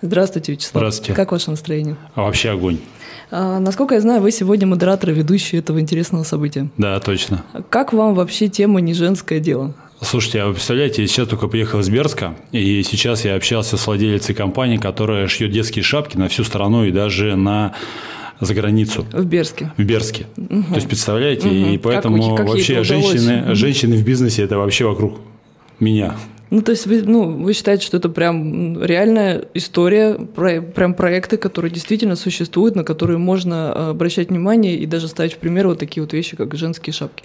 Здравствуйте, 0.01 0.53
Вячеслав. 0.53 0.81
Здравствуйте. 0.81 1.13
Как 1.13 1.31
ваше 1.31 1.51
настроение? 1.51 1.97
А 2.15 2.23
вообще 2.23 2.49
огонь. 2.49 2.79
Насколько 3.29 3.93
я 3.95 4.01
знаю, 4.01 4.21
вы 4.21 4.31
сегодня 4.31 4.65
модератор 4.65 5.11
и 5.11 5.13
ведущий 5.13 5.57
этого 5.57 5.79
интересного 5.79 6.23
события. 6.23 6.69
Да, 6.77 6.99
точно. 6.99 7.43
Как 7.69 7.93
вам 7.93 8.15
вообще 8.15 8.47
тема 8.47 8.81
«Не 8.81 8.95
женское 8.95 9.39
дело»? 9.39 9.75
Слушайте, 10.03 10.41
а 10.41 10.47
вы 10.47 10.53
представляете, 10.53 11.01
я 11.01 11.07
сейчас 11.07 11.27
только 11.27 11.47
приехал 11.47 11.79
из 11.79 11.89
Берска, 11.89 12.35
и 12.51 12.83
сейчас 12.83 13.25
я 13.25 13.35
общался 13.35 13.77
с 13.77 13.87
владелицей 13.87 14.35
компании, 14.35 14.77
которая 14.77 15.27
шьет 15.27 15.51
детские 15.51 15.83
шапки 15.83 16.17
на 16.17 16.27
всю 16.27 16.43
страну 16.43 16.83
и 16.83 16.91
даже 16.91 17.35
на 17.35 17.73
за 18.39 18.53
границу. 18.53 19.05
В 19.13 19.23
Берске. 19.25 19.71
В 19.77 19.83
Берске. 19.83 20.25
То 20.35 20.75
есть, 20.75 20.87
представляете, 20.87 21.47
Мгм. 21.47 21.55
и 21.71 21.73
Как 21.77 21.83
поэтому 21.83 22.35
как 22.35 22.45
ей 22.47 22.51
вообще 22.53 22.83
женщины, 22.83 23.55
женщины 23.55 23.95
в 23.95 24.03
бизнесе 24.03 24.43
это 24.43 24.57
вообще 24.57 24.85
вокруг 24.85 25.19
меня. 25.79 26.15
Ну, 26.49 26.61
то 26.61 26.71
есть 26.71 26.85
вы, 26.85 27.01
ну, 27.03 27.31
вы 27.31 27.53
считаете, 27.53 27.85
что 27.85 27.97
это 27.97 28.09
прям 28.09 28.83
реальная 28.83 29.45
история, 29.53 30.13
про- 30.15 30.61
прям 30.61 30.93
проекты, 30.93 31.37
которые 31.37 31.71
действительно 31.71 32.15
существуют, 32.15 32.75
на 32.75 32.83
которые 32.83 33.17
можно 33.17 33.73
э, 33.75 33.89
обращать 33.91 34.29
внимание 34.29 34.75
и 34.75 34.85
даже 34.85 35.07
ставить 35.07 35.33
в 35.33 35.37
пример 35.37 35.67
вот 35.67 35.79
такие 35.79 36.03
вот 36.03 36.13
вещи, 36.13 36.35
как 36.35 36.53
женские 36.55 36.93
шапки. 36.93 37.23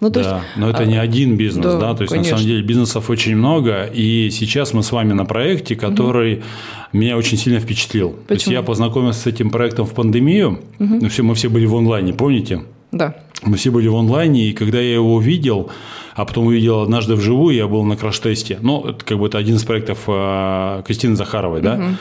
Ну, 0.00 0.10
то 0.10 0.22
да, 0.22 0.36
есть, 0.36 0.46
но 0.56 0.70
это 0.70 0.82
а, 0.82 0.86
не 0.86 0.96
один 0.96 1.36
бизнес, 1.36 1.64
да, 1.64 1.78
да, 1.78 1.94
то 1.94 2.02
есть 2.02 2.12
конечно. 2.12 2.32
на 2.32 2.38
самом 2.38 2.48
деле 2.48 2.62
бизнесов 2.62 3.10
очень 3.10 3.36
много, 3.36 3.84
и 3.84 4.30
сейчас 4.30 4.72
мы 4.72 4.82
с 4.82 4.92
вами 4.92 5.12
на 5.12 5.26
проекте, 5.26 5.76
который 5.76 6.42
меня 6.94 7.18
очень 7.18 7.36
сильно 7.36 7.60
впечатлил. 7.60 8.10
То 8.26 8.32
есть 8.32 8.44
Почему? 8.44 8.54
я 8.54 8.62
познакомился 8.62 9.20
с 9.20 9.26
этим 9.26 9.50
проектом 9.50 9.84
в 9.84 9.92
пандемию, 9.92 10.60
ну, 10.78 11.08
все, 11.10 11.22
мы 11.22 11.34
все 11.34 11.50
были 11.50 11.66
в 11.66 11.76
онлайне, 11.76 12.14
помните? 12.14 12.62
Да. 12.92 13.14
Мы 13.42 13.56
все 13.56 13.70
были 13.70 13.88
в 13.88 13.96
онлайне, 13.96 14.48
и 14.48 14.52
когда 14.52 14.80
я 14.80 14.94
его 14.94 15.14
увидел, 15.14 15.70
а 16.14 16.24
потом 16.24 16.46
увидел 16.46 16.80
однажды 16.80 17.14
вживую, 17.14 17.54
я 17.54 17.66
был 17.66 17.84
на 17.84 17.96
краш-тесте. 17.96 18.58
Ну, 18.60 18.84
это 18.84 19.04
как 19.04 19.18
бы 19.18 19.26
это 19.26 19.38
один 19.38 19.56
из 19.56 19.64
проектов 19.64 20.00
э, 20.06 20.82
Кристины 20.86 21.16
Захаровой, 21.16 21.60
да? 21.60 21.94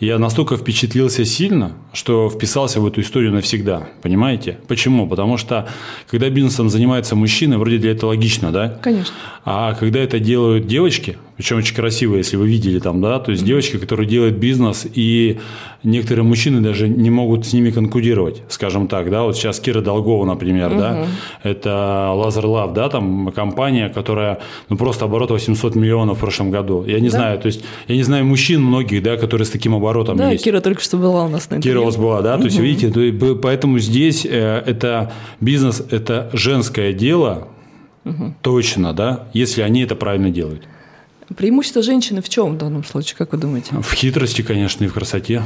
Я 0.00 0.18
настолько 0.18 0.56
впечатлился 0.56 1.24
сильно, 1.24 1.72
что 1.92 2.28
вписался 2.28 2.80
в 2.80 2.86
эту 2.86 3.00
историю 3.00 3.32
навсегда. 3.32 3.88
Понимаете? 4.02 4.58
Почему? 4.66 5.08
Потому 5.08 5.36
что 5.36 5.68
когда 6.08 6.28
бизнесом 6.30 6.68
занимается 6.68 7.14
мужчина, 7.14 7.58
вроде 7.58 7.78
для 7.78 7.92
этого 7.92 8.10
логично, 8.10 8.50
да? 8.50 8.68
Конечно. 8.82 9.14
А 9.44 9.74
когда 9.74 10.00
это 10.00 10.18
делают 10.18 10.66
девочки, 10.66 11.16
причем 11.36 11.56
очень 11.58 11.74
красивые, 11.74 12.18
если 12.18 12.36
вы 12.36 12.46
видели 12.48 12.78
там, 12.78 13.00
да, 13.00 13.18
то 13.18 13.32
есть 13.32 13.44
девочки, 13.44 13.76
которые 13.78 14.06
делают 14.08 14.36
бизнес, 14.36 14.86
и 14.94 15.38
некоторые 15.82 16.24
мужчины 16.24 16.60
даже 16.60 16.88
не 16.88 17.10
могут 17.10 17.44
с 17.46 17.52
ними 17.52 17.70
конкурировать, 17.70 18.42
скажем 18.48 18.86
так, 18.86 19.10
да, 19.10 19.24
вот 19.24 19.36
сейчас 19.36 19.58
Кира 19.60 19.80
Долгова, 19.80 20.24
например, 20.24 20.70
да, 20.78 21.06
это 21.42 21.70
Laser 22.14 22.44
Love, 22.44 22.72
да, 22.72 22.88
там 22.88 23.32
компания, 23.34 23.88
которая, 23.88 24.38
ну, 24.68 24.76
просто 24.76 25.06
оборот 25.06 25.30
800 25.30 25.74
миллионов 25.74 26.18
в 26.18 26.20
прошлом 26.20 26.50
году. 26.50 26.84
Я 26.86 27.00
не 27.00 27.08
Да. 27.08 27.16
знаю, 27.16 27.38
то 27.40 27.46
есть, 27.46 27.64
я 27.88 27.96
не 27.96 28.02
знаю 28.04 28.24
мужчин 28.24 28.62
многих, 28.62 29.02
да, 29.02 29.16
которые 29.16 29.46
с 29.46 29.50
таким 29.50 29.74
оборотом 29.74 30.16
да, 30.16 30.30
есть. 30.30 30.44
Кира 30.44 30.60
только 30.60 30.80
что 30.82 30.96
была 30.96 31.24
у 31.24 31.28
нас 31.28 31.50
на 31.50 31.56
Кира 31.60 31.80
интервью. 31.80 31.82
у 31.82 31.84
вас 31.86 31.96
была, 31.96 32.22
да? 32.22 32.38
То 32.38 32.44
есть, 32.44 32.58
видите, 32.58 32.90
то 32.90 33.00
есть, 33.00 33.40
поэтому 33.42 33.78
здесь 33.80 34.24
э, 34.24 34.62
это 34.66 35.12
бизнес, 35.40 35.82
это 35.90 36.30
женское 36.32 36.92
дело, 36.92 37.48
точно, 38.42 38.92
да, 38.92 39.28
если 39.32 39.62
они 39.62 39.82
это 39.82 39.96
правильно 39.96 40.30
делают. 40.30 40.62
Преимущество 41.36 41.82
женщины 41.82 42.20
в 42.22 42.28
чем 42.28 42.54
в 42.54 42.58
данном 42.58 42.84
случае, 42.84 43.16
как 43.16 43.32
вы 43.32 43.38
думаете? 43.38 43.74
В 43.80 43.92
хитрости, 43.94 44.42
конечно, 44.42 44.84
и 44.84 44.88
в 44.88 44.92
красоте. 44.94 45.42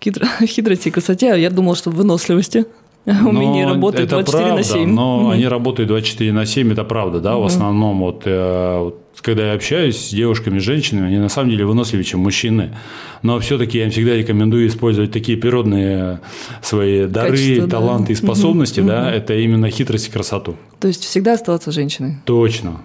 Хитро- 0.00 0.26
хитрости 0.46 0.88
и 0.88 0.90
красоте, 0.90 1.32
а 1.32 1.36
я 1.36 1.50
думала, 1.50 1.76
что 1.76 1.90
в 1.90 1.94
выносливости. 1.94 2.66
Умение 3.04 3.66
работать 3.66 4.08
24 4.08 4.44
правда, 4.44 4.56
на 4.56 4.62
7. 4.62 4.88
Но 4.94 5.18
Мгм. 5.22 5.30
они 5.30 5.48
работают 5.48 5.88
24 5.88 6.32
на 6.32 6.46
7, 6.46 6.70
это 6.72 6.84
правда, 6.84 7.18
да, 7.20 7.34
в 7.34 7.38
Мгм. 7.38 7.46
основном. 7.46 7.98
Вот, 7.98 8.22
э, 8.26 8.78
вот 8.78 9.00
когда 9.22 9.48
я 9.48 9.54
общаюсь 9.54 9.96
с 9.96 10.10
девушками, 10.10 10.58
женщинами, 10.58 11.08
они 11.08 11.18
на 11.18 11.28
самом 11.28 11.50
деле 11.50 11.64
выносливее, 11.64 12.04
чем 12.04 12.20
мужчины. 12.20 12.76
Но 13.22 13.40
все-таки 13.40 13.78
я 13.78 13.84
им 13.86 13.90
всегда 13.90 14.14
рекомендую 14.16 14.68
использовать 14.68 15.10
такие 15.10 15.36
природные 15.36 16.20
свои 16.62 17.06
дары, 17.06 17.30
Качества, 17.32 17.66
да. 17.66 17.76
таланты 17.76 18.12
и 18.12 18.14
способности, 18.16 18.78
Мгм. 18.80 18.88
да, 18.88 19.00
Мгм. 19.02 19.08
это 19.14 19.34
именно 19.34 19.68
хитрость 19.70 20.08
и 20.08 20.10
красоту. 20.12 20.54
То 20.78 20.86
есть 20.86 21.02
всегда 21.04 21.32
оставаться 21.34 21.72
женщиной. 21.72 22.18
Точно. 22.24 22.80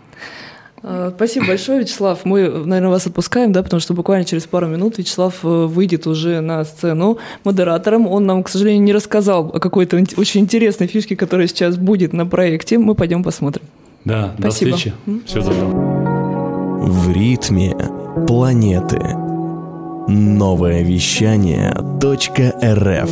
А, 0.84 1.12
Спасибо 1.16 1.48
большое, 1.48 1.80
Вячеслав. 1.82 2.24
Мы, 2.26 2.48
наверное, 2.48 2.90
вас 2.90 3.08
отпускаем, 3.08 3.52
да, 3.52 3.64
потому 3.64 3.80
что 3.80 3.94
буквально 3.94 4.26
через 4.26 4.46
пару 4.46 4.68
минут 4.68 4.98
Вячеслав 4.98 5.36
э, 5.44 5.48
выйдет 5.48 6.08
уже 6.08 6.42
на 6.42 6.64
сцену 6.64 7.18
модератором. 7.44 8.08
Он 8.08 8.26
нам, 8.26 8.44
к 8.44 8.50
сожалению, 8.50 8.84
не 8.84 8.94
рассказал 8.94 9.52
о 9.54 9.60
какой-то 9.60 9.98
очень 10.18 10.42
интересной 10.42 10.88
фишке, 10.88 11.16
которая 11.16 11.48
сейчас 11.48 11.78
будет 11.78 12.14
на 12.14 12.26
проекте. 12.26 12.78
Мы 12.78 12.96
пойдем 12.96 13.24
посмотрим. 13.24 13.64
Да, 14.06 14.34
Спасибо. 14.40 14.72
до 14.72 14.78
встречи. 14.78 14.94
Всего 15.26 15.44
доброго. 15.44 16.88
В 16.88 17.12
ритме 17.12 17.76
планеты. 18.28 19.02
Новое 20.08 20.84
вещание 20.84 21.74
.рф 21.74 23.10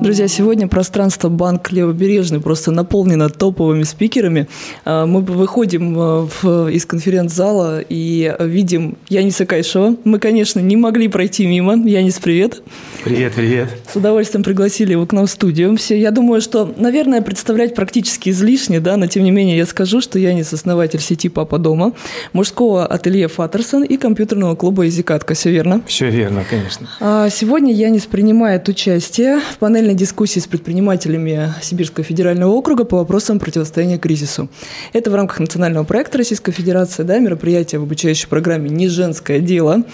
Друзья, 0.00 0.28
сегодня 0.28 0.68
пространство 0.68 1.28
Банк 1.28 1.72
Левобережный 1.72 2.40
просто 2.40 2.70
наполнено 2.70 3.28
топовыми 3.28 3.82
спикерами. 3.82 4.46
А, 4.84 5.06
Мы 5.06 5.22
выходим 5.22 5.94
а, 5.98 6.28
в- 6.40 6.68
из 6.68 6.86
конференц-зала 6.86 7.80
и 7.86 8.32
видим 8.38 8.96
Яниса 9.08 9.44
Кайшева. 9.44 9.96
Мы, 10.04 10.20
конечно, 10.20 10.60
не 10.60 10.76
могли 10.76 11.08
пройти 11.08 11.46
мимо. 11.46 11.74
Янис, 11.74 12.20
привет. 12.20 12.62
Привет, 13.04 13.32
привет. 13.34 13.68
С 13.92 13.96
удовольствием 13.96 14.44
пригласили 14.44 14.92
его 14.92 15.04
к 15.04 15.12
нам 15.12 15.26
в 15.26 15.30
студию. 15.30 15.76
Все, 15.76 15.98
я 15.98 16.12
думаю, 16.12 16.40
что, 16.42 16.72
наверное, 16.76 17.20
представлять 17.20 17.74
практически 17.74 18.30
излишне, 18.30 18.78
да, 18.78 18.96
но 18.96 19.08
тем 19.08 19.24
не 19.24 19.32
менее 19.32 19.56
я 19.56 19.66
скажу, 19.66 20.00
что 20.00 20.18
Янис– 20.20 20.52
основатель 20.54 21.00
сети 21.00 21.28
«Папа 21.28 21.58
дома», 21.58 21.92
мужского 22.32 22.86
ателье 22.86 23.26
«Фаттерсон» 23.26 23.82
и 23.82 23.96
компьютерного 23.96 24.54
клуба 24.54 24.86
«Изикатка». 24.86 25.34
Все 25.34 25.50
верно? 25.50 25.82
Все 25.86 26.08
верно, 26.08 26.44
конечно. 26.48 26.88
А 27.00 27.28
Сегодня 27.30 27.72
Янис 27.74 28.06
принимает 28.06 28.68
участие 28.68 29.40
в 29.58 29.64
панельной 29.88 29.98
дискуссии 29.98 30.38
с 30.38 30.46
предпринимателями 30.46 31.54
Сибирского 31.62 32.04
федерального 32.04 32.50
округа 32.50 32.84
по 32.84 32.98
вопросам 32.98 33.38
противостояния 33.38 33.96
кризису. 33.96 34.50
Это 34.92 35.10
в 35.10 35.14
рамках 35.14 35.40
национального 35.40 35.84
проекта 35.84 36.18
Российской 36.18 36.52
Федерации, 36.52 37.04
да, 37.04 37.18
мероприятие 37.18 37.80
в 37.80 37.84
обучающей 37.84 38.28
программе 38.28 38.68
«Не 38.68 38.88
женское 38.88 39.40
дело». 39.40 39.84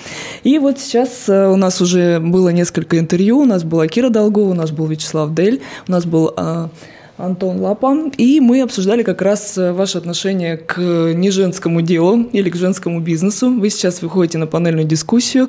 И 0.43 0.59
вот 0.59 0.81
сейчас 0.81 1.29
э, 1.29 1.47
у 1.47 1.55
нас 1.55 1.81
уже 1.81 2.19
было 2.19 2.49
несколько 2.49 2.99
интервью. 2.99 3.39
У 3.39 3.45
нас 3.45 3.63
была 3.63 3.87
Кира 3.87 4.09
Долгова, 4.09 4.51
у 4.51 4.55
нас 4.55 4.73
был 4.73 4.87
Вячеслав 4.87 5.33
Дель, 5.33 5.61
у 5.87 5.93
нас 5.93 6.05
был 6.07 6.35
а, 6.37 6.71
Антон 7.17 7.61
Лапа, 7.61 7.95
и 8.17 8.41
мы 8.41 8.61
обсуждали 8.63 9.05
как 9.05 9.23
раз 9.23 9.57
э, 9.57 9.73
ваше 9.73 9.99
отношение 9.99 10.57
к 10.57 10.79
неженскому 10.81 11.81
делу 11.81 12.25
или 12.33 12.51
к 12.51 12.57
женскому 12.57 12.99
бизнесу. 13.01 13.53
Вы 13.53 13.71
сейчас 13.71 14.03
выходите 14.03 14.39
на 14.39 14.49
панельную 14.49 14.85
дискуссию. 14.85 15.49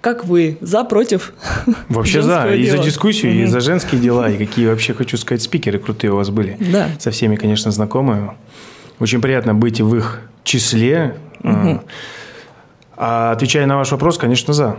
Как 0.00 0.24
вы? 0.24 0.58
За, 0.60 0.82
против? 0.82 1.32
Вообще 1.88 2.20
за, 2.20 2.30
женского 2.30 2.54
и 2.54 2.66
за 2.66 2.72
дела? 2.72 2.84
дискуссию, 2.84 3.32
и 3.32 3.42
Мгм. 3.42 3.48
за 3.48 3.60
женские 3.60 4.00
дела, 4.00 4.28
и 4.28 4.36
какие 4.36 4.66
вообще, 4.66 4.92
хочу 4.92 5.16
сказать, 5.16 5.40
спикеры 5.42 5.78
крутые 5.78 6.10
у 6.12 6.16
вас 6.16 6.30
были. 6.30 6.56
Да. 6.72 6.88
Со 6.98 7.12
всеми, 7.12 7.36
конечно, 7.36 7.70
знакомы. 7.70 8.32
Очень 8.98 9.20
приятно 9.20 9.54
быть 9.54 9.80
в 9.80 9.94
их 9.94 10.20
числе. 10.42 11.14
Мгм. 11.44 11.82
А 12.96 13.32
отвечая 13.32 13.66
на 13.66 13.76
ваш 13.76 13.92
вопрос, 13.92 14.18
конечно, 14.18 14.52
за. 14.52 14.78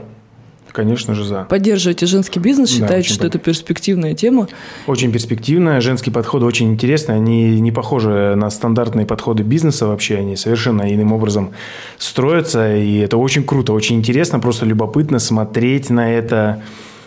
Конечно 0.75 1.15
же, 1.15 1.23
за. 1.23 1.45
Поддерживаете 1.45 2.05
женский 2.05 2.39
бизнес, 2.39 2.69
Да, 2.69 2.75
считаете, 2.75 3.07
очень 3.07 3.13
что 3.13 3.27
это 3.27 3.39
перспективная 3.39 4.13
тема. 4.13 4.49
Очень 4.87 5.09
перспективная, 5.09 5.79
женские 5.79 6.11
подходы 6.11 6.45
очень 6.45 6.69
интересные, 6.69 7.15
они 7.15 7.61
не 7.61 7.71
похожи 7.71 8.35
на 8.35 8.49
стандартные 8.49 9.05
подходы 9.05 9.43
бизнеса 9.43 9.87
вообще, 9.87 10.17
они 10.17 10.35
совершенно 10.35 10.93
иным 10.93 11.13
образом 11.13 11.51
строятся, 11.97 12.75
и 12.75 12.97
это 12.97 13.15
очень 13.15 13.45
круто, 13.45 13.71
очень 13.71 13.95
интересно, 13.95 14.39
просто 14.39 14.65
любопытно 14.65 15.19
смотреть 15.19 15.89
на 15.89 16.11
это, 16.11 16.61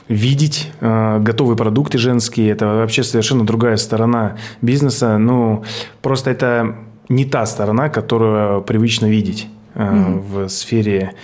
видеть 0.09 0.71
э, 0.81 1.19
готовые 1.21 1.59
продукты 1.59 1.99
женские, 1.99 2.53
это 2.53 2.67
вообще 2.67 3.03
совершенно 3.03 3.45
другая 3.45 3.77
сторона 3.77 4.39
бизнеса, 4.63 5.19
ну, 5.19 5.63
просто 6.01 6.31
это 6.31 6.75
не 7.11 7.27
та 7.27 7.45
сторона, 7.45 7.91
которую 7.91 8.63
привычно 8.63 9.05
видеть 9.05 9.47
э, 9.79 10.19
в 10.19 10.49
сфере 10.49 11.15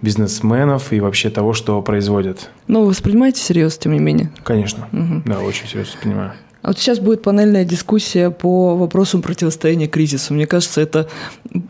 бизнесменов 0.00 0.92
и 0.92 1.00
вообще 1.00 1.28
того, 1.30 1.52
что 1.52 1.80
производят. 1.82 2.50
Но 2.68 2.80
вы 2.82 2.88
воспринимаете 2.88 3.40
всерьез, 3.40 3.76
тем 3.78 3.92
не 3.92 3.98
менее? 3.98 4.30
Конечно, 4.42 4.88
Мгм. 4.92 5.22
да, 5.26 5.40
очень 5.40 5.66
серьезно 5.68 6.00
понимаю. 6.02 6.32
А 6.64 6.68
вот 6.68 6.78
сейчас 6.78 6.98
будет 6.98 7.20
панельная 7.20 7.66
дискуссия 7.66 8.30
по 8.30 8.74
вопросам 8.74 9.20
противостояния 9.20 9.86
кризису. 9.86 10.32
Мне 10.32 10.46
кажется, 10.46 10.80
это 10.80 11.06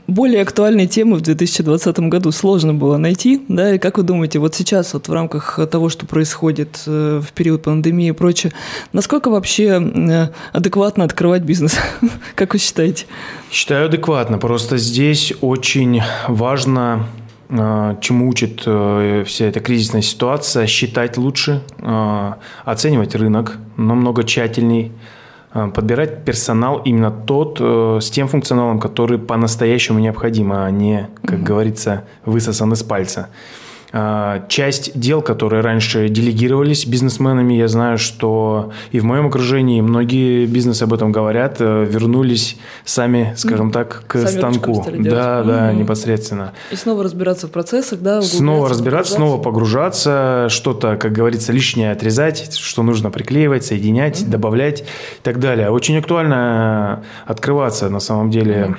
более 0.06 0.40
актуальные 0.40 0.86
темы 0.86 1.16
в 1.16 1.20
2020 1.20 1.98
году 1.98 2.30
сложно 2.30 2.74
было 2.74 2.96
найти. 2.96 3.44
Да? 3.48 3.74
И 3.74 3.78
как 3.78 3.98
вы 3.98 4.04
думаете, 4.04 4.38
вот 4.38 4.54
сейчас 4.54 4.94
вот 4.94 5.08
в 5.08 5.12
рамках 5.12 5.58
того, 5.68 5.88
что 5.88 6.06
происходит 6.06 6.84
э, 6.86 7.20
в 7.20 7.32
период 7.32 7.64
пандемии 7.64 8.10
и 8.10 8.12
прочее, 8.12 8.52
насколько 8.92 9.30
вообще 9.30 9.82
э, 9.82 10.28
адекватно 10.52 11.02
открывать 11.02 11.42
бизнес? 11.42 11.76
Как 12.36 12.52
вы 12.52 12.60
считаете? 12.60 13.06
Считаю 13.50 13.86
адекватно. 13.86 14.38
Просто 14.38 14.76
здесь 14.76 15.32
очень 15.40 16.02
важно, 16.28 17.08
чему 17.48 18.28
учит 18.28 18.62
э, 18.66 19.24
вся 19.26 19.46
эта 19.46 19.60
кризисная 19.60 20.02
ситуация, 20.02 20.66
считать 20.66 21.16
лучше, 21.16 21.62
э, 21.78 22.32
оценивать 22.64 23.14
рынок 23.14 23.58
намного 23.76 24.24
тщательней, 24.24 24.92
э, 25.52 25.68
подбирать 25.74 26.24
персонал 26.24 26.80
именно 26.84 27.10
тот 27.10 27.58
э, 27.60 27.98
с 28.00 28.10
тем 28.10 28.28
функционалом, 28.28 28.80
который 28.80 29.18
по-настоящему 29.18 29.98
необходим, 29.98 30.52
а 30.52 30.70
не, 30.70 31.08
как 31.24 31.42
говорится, 31.42 32.04
высосан 32.24 32.72
из 32.72 32.82
пальца. 32.82 33.28
А, 33.96 34.44
Часть 34.48 34.98
дел, 34.98 35.22
которые 35.22 35.62
раньше 35.62 36.08
делегировались 36.08 36.84
бизнесменами, 36.84 37.54
я 37.54 37.68
знаю, 37.68 37.96
что 37.96 38.72
и 38.90 38.98
в 38.98 39.04
моем 39.04 39.28
окружении 39.28 39.80
многие 39.80 40.46
бизнесы 40.46 40.82
об 40.82 40.92
этом 40.94 41.12
говорят, 41.12 41.58
э, 41.60 41.86
вернулись 41.88 42.56
сами, 42.84 43.34
скажем 43.36 43.70
так, 43.70 44.02
к 44.08 44.18
Сами 44.18 44.36
станку. 44.36 44.84
Да, 44.98 45.44
да, 45.44 45.68
Мгм. 45.70 45.78
непосредственно. 45.82 46.52
И 46.72 46.74
снова 46.74 47.04
разбираться 47.04 47.46
в 47.46 47.52
процессах, 47.52 48.00
да? 48.00 48.20
Снова 48.20 48.68
разбираться, 48.68 49.14
снова 49.14 49.40
погружаться, 49.40 50.48
что-то, 50.50 50.96
как 50.96 51.12
говорится, 51.12 51.52
лишнее 51.52 51.92
отрезать, 51.92 52.52
что 52.52 52.82
нужно 52.82 53.12
приклеивать, 53.12 53.64
соединять, 53.64 54.28
добавлять 54.28 54.80
и 54.80 55.22
так 55.22 55.38
далее. 55.38 55.70
Очень 55.70 55.98
актуально 55.98 57.04
открываться 57.26 57.88
на 57.90 58.00
самом 58.00 58.30
деле. 58.32 58.74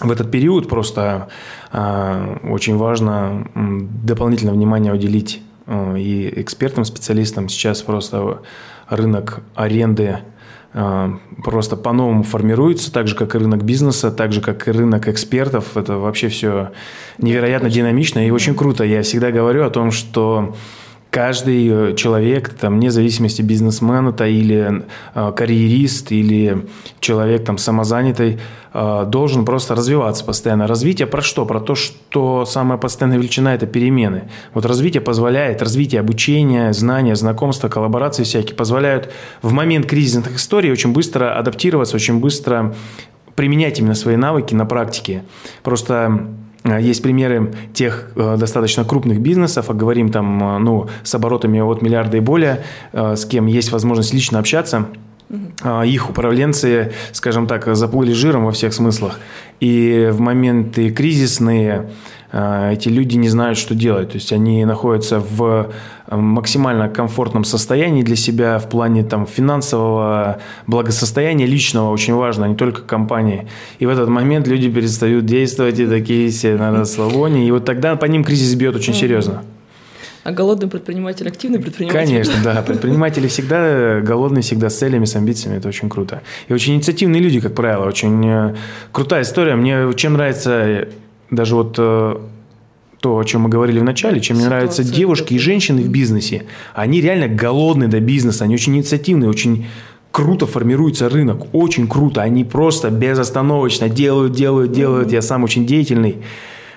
В 0.00 0.10
этот 0.10 0.30
период 0.30 0.68
просто 0.68 1.28
а, 1.72 2.38
очень 2.44 2.76
важно 2.76 3.48
м, 3.54 3.88
дополнительное 4.04 4.54
внимание 4.54 4.92
уделить 4.92 5.42
а, 5.66 5.96
и 5.96 6.40
экспертам, 6.40 6.84
специалистам. 6.84 7.48
Сейчас 7.48 7.82
просто 7.82 8.42
рынок 8.88 9.40
аренды 9.56 10.18
а, 10.72 11.18
просто 11.42 11.76
по-новому 11.76 12.22
формируется, 12.22 12.92
так 12.92 13.08
же, 13.08 13.16
как 13.16 13.34
и 13.34 13.38
рынок 13.38 13.64
бизнеса, 13.64 14.12
так 14.12 14.32
же, 14.32 14.40
как 14.40 14.68
и 14.68 14.70
рынок 14.70 15.08
экспертов. 15.08 15.76
Это 15.76 15.98
вообще 15.98 16.28
все 16.28 16.70
невероятно 17.18 17.68
динамично 17.68 18.24
и 18.24 18.30
очень 18.30 18.54
круто. 18.54 18.84
Я 18.84 19.02
всегда 19.02 19.32
говорю 19.32 19.64
о 19.64 19.70
том, 19.70 19.90
что 19.90 20.54
каждый 21.10 21.94
человек, 21.96 22.50
там, 22.50 22.76
вне 22.76 22.90
зависимости 22.90 23.42
бизнесмен 23.42 24.08
это 24.08 24.26
или 24.26 24.84
э, 25.14 25.32
карьерист, 25.34 26.12
или 26.12 26.66
человек 27.00 27.44
там 27.44 27.58
самозанятый, 27.58 28.38
э, 28.72 29.04
должен 29.06 29.44
просто 29.44 29.74
развиваться 29.74 30.24
постоянно. 30.24 30.66
Развитие 30.66 31.06
про 31.06 31.22
что? 31.22 31.46
Про 31.46 31.60
то, 31.60 31.74
что 31.74 32.44
самая 32.44 32.78
постоянная 32.78 33.18
величина– 33.18 33.54
это 33.56 33.66
перемены. 33.66 34.30
Вот 34.54 34.66
развитие 34.66 35.00
позволяет, 35.00 35.62
развитие 35.62 36.00
обучения, 36.00 36.72
знания, 36.72 37.16
знакомства, 37.16 37.68
коллаборации 37.68 38.24
всякие 38.24 38.54
позволяют 38.54 39.10
в 39.42 39.52
момент 39.52 39.86
кризисных 39.86 40.36
историй 40.36 40.70
очень 40.70 40.92
быстро 40.92 41.38
адаптироваться, 41.38 41.96
очень 41.96 42.20
быстро 42.20 42.74
применять 43.34 43.78
именно 43.78 43.94
свои 43.94 44.16
навыки 44.16 44.54
на 44.54 44.66
практике. 44.66 45.22
Просто 45.62 46.26
есть 46.76 47.02
примеры 47.02 47.52
тех 47.72 48.10
э, 48.16 48.36
достаточно 48.38 48.84
крупных 48.84 49.20
бизнесов, 49.20 49.70
а 49.70 49.74
говорим 49.74 50.10
там, 50.10 50.56
э, 50.56 50.58
ну, 50.58 50.88
с 51.02 51.14
оборотами 51.14 51.60
от 51.60 51.82
миллиарда 51.82 52.18
и 52.18 52.20
более, 52.20 52.64
э, 52.92 53.16
с 53.16 53.24
кем 53.24 53.46
есть 53.46 53.72
возможность 53.72 54.12
лично 54.12 54.38
общаться. 54.38 54.86
Их 55.84 56.08
управленцы, 56.08 56.92
скажем 57.12 57.46
так, 57.46 57.76
заплыли 57.76 58.12
жиром 58.12 58.46
во 58.46 58.52
всех 58.52 58.72
смыслах. 58.72 59.20
И 59.60 60.08
в 60.10 60.20
моменты 60.20 60.90
кризисные 60.90 61.70
э, 61.70 61.88
эти 62.30 62.88
люди 62.88 63.16
не 63.16 63.28
знают, 63.28 63.56
что 63.58 63.74
делать. 63.74 64.10
То 64.10 64.16
есть 64.16 64.32
они 64.32 64.64
находятся 64.64 65.18
в 65.18 65.70
э, 66.06 66.16
максимально 66.16 66.88
комфортном 66.88 67.44
состоянии 67.44 68.02
для 68.02 68.16
себя 68.16 68.58
в 68.58 68.68
плане 68.68 69.02
там, 69.02 69.26
финансового 69.26 70.38
благосостояния 70.66 71.46
личного, 71.46 71.90
очень 71.90 72.14
важно, 72.14 72.44
а 72.44 72.48
не 72.48 72.54
только 72.54 72.82
компании. 72.82 73.48
И 73.78 73.86
в 73.86 73.88
этот 73.88 74.08
момент 74.08 74.46
люди 74.46 74.70
перестают 74.70 75.24
действовать 75.24 75.78
и 75.78 75.86
такие 75.86 76.30
все 76.30 76.56
на 76.56 76.70
расслабоне. 76.70 77.48
И 77.48 77.50
вот 77.50 77.64
тогда 77.64 77.96
по 77.96 78.04
ним 78.04 78.24
кризис 78.24 78.54
бьет 78.54 78.76
очень 78.76 78.94
серьезно. 78.94 79.42
А 80.24 80.32
голодный 80.32 80.68
предприниматель, 80.68 81.26
активный 81.26 81.58
предприниматель? 81.58 81.98
Конечно, 81.98 82.34
да. 82.44 82.60
Предприниматели 82.66 83.28
всегда 83.28 84.00
голодные, 84.00 84.42
всегда 84.42 84.68
с 84.68 84.76
целями, 84.76 85.06
с 85.06 85.16
амбициями. 85.16 85.56
Это 85.56 85.68
очень 85.68 85.88
круто. 85.88 86.20
И 86.48 86.52
очень 86.52 86.74
инициативные 86.74 87.22
люди, 87.22 87.40
как 87.40 87.54
правило. 87.54 87.86
Очень 87.86 88.28
э, 88.28 88.54
крутая 88.92 89.22
история. 89.22 89.54
Мне 89.54 89.90
чем 89.94 90.12
нравится 90.12 90.50
э, 90.50 90.88
даже 91.30 91.54
вот 91.54 91.76
э, 91.78 92.16
то, 93.00 93.18
о 93.18 93.24
чем 93.24 93.42
мы 93.42 93.48
говорили 93.48 93.78
в 93.78 93.84
начале, 93.84 94.20
чем 94.20 94.36
мне 94.36 94.46
нравятся 94.46 94.82
девушки 94.82 95.34
и 95.34 95.38
женщины 95.38 95.82
в 95.82 95.88
бизнесе. 95.88 96.46
Они 96.74 97.00
реально 97.00 97.28
голодные 97.28 97.88
до 97.88 98.00
бизнеса, 98.00 98.44
они 98.44 98.54
очень 98.54 98.76
инициативные, 98.76 99.30
очень 99.30 99.66
круто 100.10 100.46
формируется 100.46 101.08
рынок, 101.08 101.54
очень 101.54 101.86
круто. 101.86 102.22
Они 102.22 102.44
просто 102.44 102.90
безостановочно 102.90 103.88
делают, 103.88 104.32
делают, 104.32 104.72
делают. 104.72 105.12
Я 105.12 105.22
сам 105.22 105.44
очень 105.44 105.66
деятельный 105.66 106.16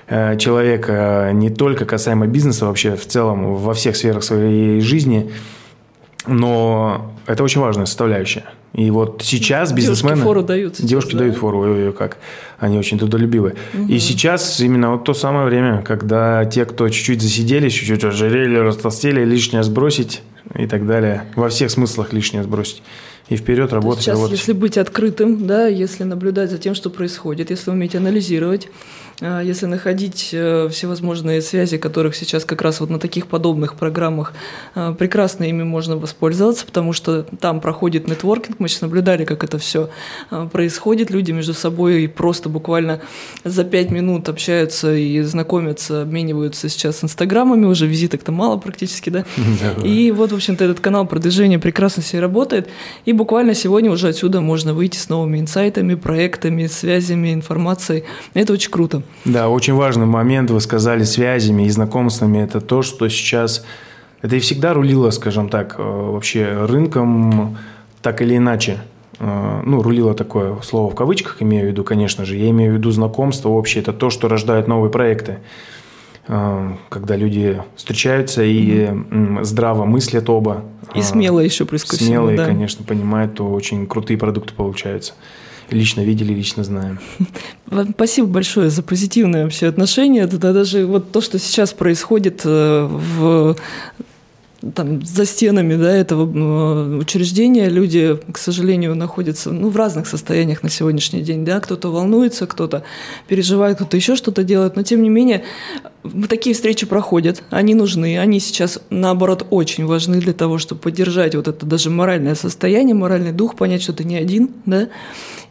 э, 0.08 0.38
человек, 0.38 0.86
э, 0.90 1.32
не 1.34 1.50
только 1.50 1.86
касаемо 1.86 2.28
бизнеса, 2.28 2.66
вообще 2.66 2.96
в 2.96 3.06
целом 3.08 3.56
во 3.56 3.74
всех 3.74 3.96
сферах 3.96 4.24
своей 4.24 4.82
жизни. 4.82 5.32
Но 6.28 7.14
это 7.26 7.44
очень 7.44 7.62
важная 7.62 7.86
составляющая. 7.86 8.44
И 8.74 8.90
вот 8.90 9.22
сейчас 9.24 9.74
бизнесмены... 9.74 10.16
Девушки 10.16 10.28
фору 10.28 10.44
дают. 10.44 10.76
Сейчас, 10.78 10.90
девушки 10.90 11.12
да? 11.14 11.20
дают 11.20 11.36
фору, 11.36 11.60
ой, 11.60 11.94
как. 11.94 12.18
Они 12.58 12.78
очень 12.78 12.98
трудолюбивы. 12.98 13.56
Угу. 13.74 13.88
И 13.88 14.00
сейчас 14.00 14.60
именно 14.62 14.92
вот 14.92 15.04
то 15.04 15.14
самое 15.14 15.46
время, 15.46 15.82
когда 15.82 16.46
те, 16.46 16.66
кто 16.66 16.88
чуть-чуть 16.88 17.22
засиделись, 17.22 17.74
чуть-чуть 17.74 18.04
ожирели, 18.04 18.58
растолстели, 18.58 19.26
лишнее 19.26 19.64
сбросить 19.64 20.22
и 20.58 20.68
так 20.68 20.88
далее. 20.88 21.26
Во 21.36 21.50
всех 21.50 21.70
смыслах 21.70 22.14
лишнее 22.14 22.44
сбросить 22.44 22.82
и 23.28 23.36
вперед 23.36 23.72
работать. 23.74 24.04
Сейчас, 24.04 24.16
работать. 24.16 24.40
если 24.40 24.54
быть 24.54 24.78
открытым, 24.78 25.48
да, 25.48 25.68
если 25.68 26.04
наблюдать 26.04 26.52
за 26.52 26.58
тем, 26.58 26.76
что 26.76 26.90
происходит, 26.90 27.50
если 27.50 27.72
уметь 27.72 27.96
анализировать, 27.96 28.70
если 29.22 29.68
находить 29.68 30.30
э, 30.34 30.68
всевозможные 30.70 31.44
связи, 31.44 31.78
которых 31.78 32.16
сейчас 32.16 32.44
как 32.44 32.64
раз 32.64 32.80
вот 32.80 32.90
на 32.90 32.98
таких 32.98 33.28
подобных 33.28 33.76
программах 33.76 34.34
а, 34.74 34.94
прекрасно 34.94 35.44
ими 35.44 35.62
можно 35.62 35.96
воспользоваться, 35.96 36.66
потому 36.66 36.92
что 36.92 37.24
там 37.40 37.62
проходит 37.62 38.08
нетворкинг, 38.08 38.60
мы 38.60 38.68
сейчас 38.68 38.82
наблюдали, 38.82 39.24
как 39.26 39.44
это 39.44 39.60
все 39.60 39.92
а, 40.32 40.48
происходит, 40.48 41.12
люди 41.12 41.32
между 41.32 41.54
собой 41.54 42.08
просто 42.08 42.50
буквально 42.50 43.02
за 43.44 43.64
пять 43.64 43.92
минут 43.92 44.28
общаются 44.28 44.92
и 44.96 45.22
знакомятся, 45.22 46.02
обмениваются 46.02 46.68
сейчас 46.68 47.04
инстаграмами, 47.04 47.66
уже 47.66 47.86
визиток-то 47.86 48.32
мало 48.32 48.58
практически, 48.58 49.10
да, 49.12 49.26
и 49.84 50.10
вот, 50.10 50.32
в 50.32 50.36
общем-то, 50.36 50.64
этот 50.64 50.80
канал 50.80 51.06
продвижения 51.06 51.60
прекрасно 51.60 52.02
себе 52.02 52.22
работает, 52.22 52.70
и 53.06 53.14
буквально 53.14 53.54
сегодня 53.54 53.92
уже 53.92 54.08
отсюда 54.08 54.42
можно 54.42 54.74
выйти 54.74 54.98
с 54.98 55.10
новыми 55.10 55.40
инсайтами, 55.40 55.94
проектами, 55.94 56.66
связями, 56.66 57.34
информацией, 57.34 58.04
это 58.34 58.54
очень 58.54 58.72
круто. 58.72 59.04
Да, 59.26 59.50
очень 59.50 59.76
важный 59.76 60.06
момент, 60.06 60.50
вы 60.50 60.60
сказали, 60.62 61.04
связями 61.04 61.64
и 61.64 61.70
знакомствами. 61.70 62.40
Это 62.40 62.62
то, 62.62 62.82
что 62.82 63.08
сейчас... 63.10 63.64
Это 64.22 64.36
и 64.36 64.40
всегда 64.40 64.74
рулило, 64.74 65.10
скажем 65.10 65.50
так, 65.50 65.76
э, 65.78 65.84
вообще 65.84 66.66
рынком 66.66 67.58
так 68.02 68.22
или 68.22 68.38
иначе. 68.38 68.82
Э, 69.20 69.62
ну, 69.66 69.82
рулило 69.82 70.14
такое 70.14 70.60
слово 70.62 70.92
в 70.92 70.96
кавычках, 70.96 71.42
имею 71.42 71.66
в 71.66 71.68
виду, 71.70 71.84
конечно 71.84 72.26
же. 72.26 72.38
Я 72.38 72.50
имею 72.50 72.74
в 72.74 72.78
виду 72.78 72.92
знакомство 72.92 73.50
общее. 73.50 73.82
Это 73.82 73.94
то, 73.94 74.10
что 74.10 74.28
рождает 74.28 74.68
новые 74.68 74.92
проекты. 74.92 75.40
Э, 76.28 76.74
когда 76.90 77.16
люди 77.16 77.62
встречаются 77.76 78.44
и 78.44 78.86
mm-hmm. 78.86 79.44
здраво 79.44 79.86
мыслят 79.86 80.30
оба. 80.30 80.64
И 80.94 81.02
смело 81.02 81.40
еще 81.40 81.66
плюс 81.66 81.84
ко 81.84 81.96
Смело, 81.96 82.36
да. 82.36 82.46
конечно, 82.46 82.86
понимают, 82.86 83.36
то 83.36 83.50
очень 83.50 83.88
крутые 83.88 84.18
продукты 84.18 84.54
получаются 84.54 85.14
лично 85.74 86.02
видели, 86.02 86.34
лично 86.34 86.64
знаем. 86.64 87.00
Спасибо 87.94 88.28
большое 88.28 88.70
за 88.70 88.84
позитивное 88.84 89.44
вообще 89.44 89.68
отношение. 89.68 90.24
Это 90.24 90.38
даже 90.38 90.86
вот 90.86 91.12
то, 91.12 91.22
что 91.22 91.40
сейчас 91.40 91.74
происходит 91.74 92.42
э, 92.46 92.88
в 92.90 93.56
там, 94.76 95.04
за 95.04 95.26
стенами 95.26 95.76
да, 95.76 95.92
этого 95.92 96.32
э, 96.32 96.98
учреждения 96.98 97.68
люди, 97.68 98.20
к 98.32 98.38
сожалению, 98.38 98.96
находятся 98.96 99.52
ну, 99.52 99.70
в 99.70 99.76
разных 99.76 100.08
состояниях 100.08 100.62
на 100.64 100.70
сегодняшний 100.70 101.22
день. 101.22 101.44
Да? 101.44 101.60
Кто-то 101.60 101.92
волнуется, 101.92 102.46
кто-то 102.46 102.84
переживает, 103.28 103.78
кто-то 103.78 103.98
еще 103.98 104.16
что-то 104.16 104.44
делает. 104.44 104.76
Но, 104.76 104.84
тем 104.84 105.02
не 105.02 105.10
менее, 105.10 105.44
такие 106.28 106.56
встречи 106.56 106.86
проходят, 106.86 107.44
они 107.50 107.76
нужны. 107.76 108.20
Они 108.20 108.40
сейчас, 108.40 108.80
наоборот, 108.90 109.46
очень 109.50 109.86
важны 109.86 110.20
для 110.20 110.34
того, 110.34 110.58
чтобы 110.58 110.82
поддержать 110.82 111.36
вот 111.36 111.48
это 111.48 111.66
даже 111.66 111.90
моральное 111.90 112.36
состояние, 112.36 112.96
моральный 112.96 113.32
дух, 113.32 113.56
понять, 113.56 113.82
что 113.82 113.94
ты 113.94 114.04
не 114.04 114.16
один. 114.16 114.50
Да? 114.66 114.90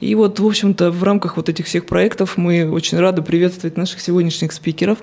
И 0.01 0.15
вот, 0.15 0.41
в 0.41 0.47
общем-то, 0.47 0.91
в 0.91 1.03
рамках 1.03 1.37
вот 1.37 1.49
этих 1.49 1.67
всех 1.67 1.87
проектов 1.87 2.37
мы 2.37 2.71
очень 2.71 2.99
рады 2.99 3.23
приветствовать 3.23 3.77
наших 3.77 4.01
сегодняшних 4.01 4.53
спикеров. 4.53 4.99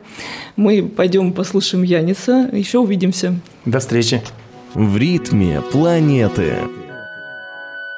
Мы 0.55 0.83
пойдем 0.83 1.33
послушаем 1.33 1.83
Яниса, 1.83 2.49
еще 2.51 2.79
увидимся. 2.79 3.39
До 3.65 3.79
встречи. 3.79 4.21
В 4.73 4.97
ритме 4.97 5.61
планеты. 5.71 6.55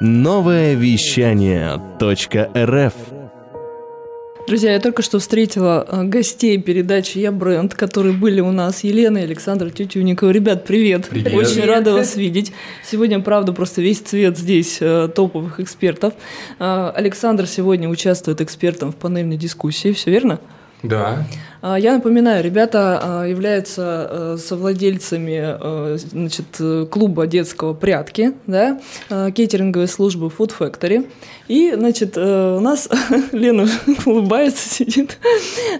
Новое 0.00 0.74
вещание 0.74 1.80
.рф 2.00 3.19
Друзья, 4.50 4.72
я 4.72 4.80
только 4.80 5.02
что 5.02 5.20
встретила 5.20 5.86
э, 5.88 6.02
гостей 6.02 6.58
передачи 6.58 7.18
«Я 7.18 7.30
бренд», 7.30 7.72
которые 7.72 8.16
были 8.16 8.40
у 8.40 8.50
нас. 8.50 8.82
Елена 8.82 9.18
и 9.18 9.22
Александр 9.22 9.70
Тютюникова. 9.70 10.30
Ребят, 10.30 10.64
привет. 10.64 11.06
привет. 11.08 11.32
Очень 11.32 11.60
привет. 11.60 11.68
рада 11.68 11.92
вас 11.92 12.16
видеть. 12.16 12.52
Сегодня, 12.84 13.20
правда, 13.20 13.52
просто 13.52 13.80
весь 13.80 14.00
цвет 14.00 14.36
здесь 14.36 14.78
э, 14.80 15.08
топовых 15.14 15.60
экспертов. 15.60 16.14
Э, 16.58 16.90
Александр 16.92 17.46
сегодня 17.46 17.88
участвует 17.88 18.40
экспертом 18.40 18.90
в 18.90 18.96
панельной 18.96 19.36
дискуссии, 19.36 19.92
все 19.92 20.10
верно? 20.10 20.40
Да. 20.82 21.24
А, 21.62 21.78
я 21.78 21.92
напоминаю, 21.94 22.42
ребята 22.42 23.00
а, 23.02 23.24
являются 23.24 24.08
э, 24.10 24.36
совладельцами 24.38 25.56
э, 25.60 25.98
значит, 25.98 26.46
клуба 26.90 27.26
детского 27.26 27.74
«Прятки», 27.74 28.32
да, 28.46 28.80
кейтеринговой 29.08 29.86
службы 29.86 30.28
Food 30.28 30.52
Factory. 30.58 31.06
И, 31.48 31.72
значит, 31.76 32.16
э, 32.16 32.56
у 32.56 32.60
нас 32.60 32.88
Лена 33.32 33.68
улыбается, 34.06 34.68
сидит. 34.72 35.18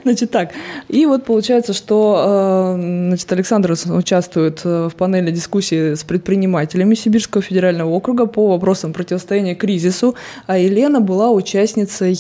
Значит, 0.03 0.31
так. 0.31 0.53
И 0.89 1.07
вот 1.07 1.25
получается, 1.25 1.73
что 1.73 2.77
значит, 2.77 3.33
Александр 3.33 3.75
участвует 3.87 4.65
в 4.65 4.91
панели 4.99 5.31
дискуссии 5.31 5.95
с 5.95 6.05
предпринимателями 6.05 6.95
Сибирского 6.95 7.43
федерального 7.43 7.89
округа 7.91 8.27
по 8.27 8.49
вопросам 8.49 8.93
противостояния 8.93 9.55
кризису, 9.55 10.15
а 10.47 10.59
Елена 10.59 11.01
была 11.01 11.31
участницей 11.31 12.17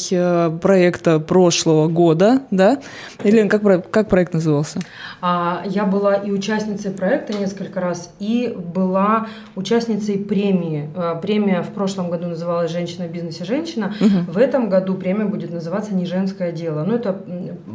проекта 0.61 1.19
прошлого 1.19 1.89
года, 1.89 2.43
да. 2.51 2.81
Елена, 3.25 3.50
как, 3.51 3.91
как 3.91 4.09
проект 4.09 4.33
назывался? 4.33 4.81
А, 5.21 5.63
я 5.67 5.85
была 5.85 6.15
и 6.15 6.31
участницей 6.31 6.91
проекта 6.91 7.37
несколько 7.37 7.81
раз, 7.81 8.15
и 8.19 8.55
была 8.57 9.27
участницей 9.57 10.19
премии. 10.19 10.89
А, 10.95 11.17
премия 11.17 11.63
в 11.63 11.69
прошлом 11.69 12.11
году 12.11 12.29
называлась 12.29 12.71
«Женщина 12.71 13.07
в 13.07 13.13
бизнесе 13.13 13.45
женщина». 13.45 13.95
Угу. 14.01 14.33
В 14.33 14.39
этом 14.39 14.69
году 14.69 14.95
премия 14.95 15.25
будет 15.25 15.53
называться 15.53 15.95
«Не 15.95 16.07
женское 16.07 16.53
дело». 16.53 16.85
Ну, 16.85 16.95
это, 16.95 17.13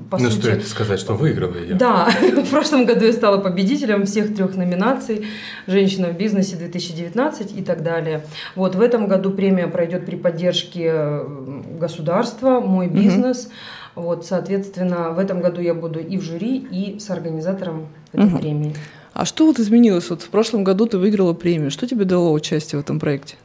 по 0.10 0.18
ну, 0.18 0.30
сути... 0.30 0.42
стоит 0.42 0.68
сказать, 0.68 1.00
что 1.00 1.14
выиграла 1.14 1.56
ее. 1.56 1.76
Да, 1.76 2.10
в 2.22 2.50
прошлом 2.50 2.86
году 2.86 3.06
я 3.06 3.14
стала 3.14 3.38
победителем 3.38 4.06
всех 4.06 4.36
трех 4.36 4.56
номинаций 4.56 5.28
«Женщина 5.68 6.08
в 6.08 6.18
бизнесе 6.18 6.56
2019» 6.56 7.58
и 7.58 7.64
так 7.64 7.84
далее. 7.84 8.22
Вот, 8.56 8.76
в 8.76 8.82
этом 8.82 9.08
году 9.08 9.32
премия 9.32 9.68
пройдет 9.68 10.06
при 10.06 10.16
поддержке 10.16 11.22
государства 11.80 12.60
«Мой 12.60 12.88
бизнес». 12.88 13.46
Угу. 13.46 13.54
Вот, 13.96 14.26
соответственно, 14.26 15.12
в 15.12 15.20
этом 15.20 15.42
году 15.42 15.62
я 15.62 15.74
буду 15.74 16.00
и 16.00 16.18
в 16.18 16.22
жюри, 16.22 16.58
и 16.58 17.00
с 17.00 17.10
организатором 17.10 17.88
этой 18.12 18.28
угу. 18.28 18.38
премии. 18.38 18.76
А 19.14 19.24
что 19.24 19.46
вот 19.46 19.60
изменилось? 19.60 20.10
Вот 20.10 20.22
в 20.22 20.30
прошлом 20.30 20.66
году 20.66 20.86
ты 20.86 20.98
выиграла 20.98 21.34
премию. 21.34 21.72
Что 21.72 21.88
тебе 21.88 22.04
дало 22.04 22.34
участие 22.34 22.82
в 22.82 22.84
этом 22.84 23.00
проекте? 23.00 23.36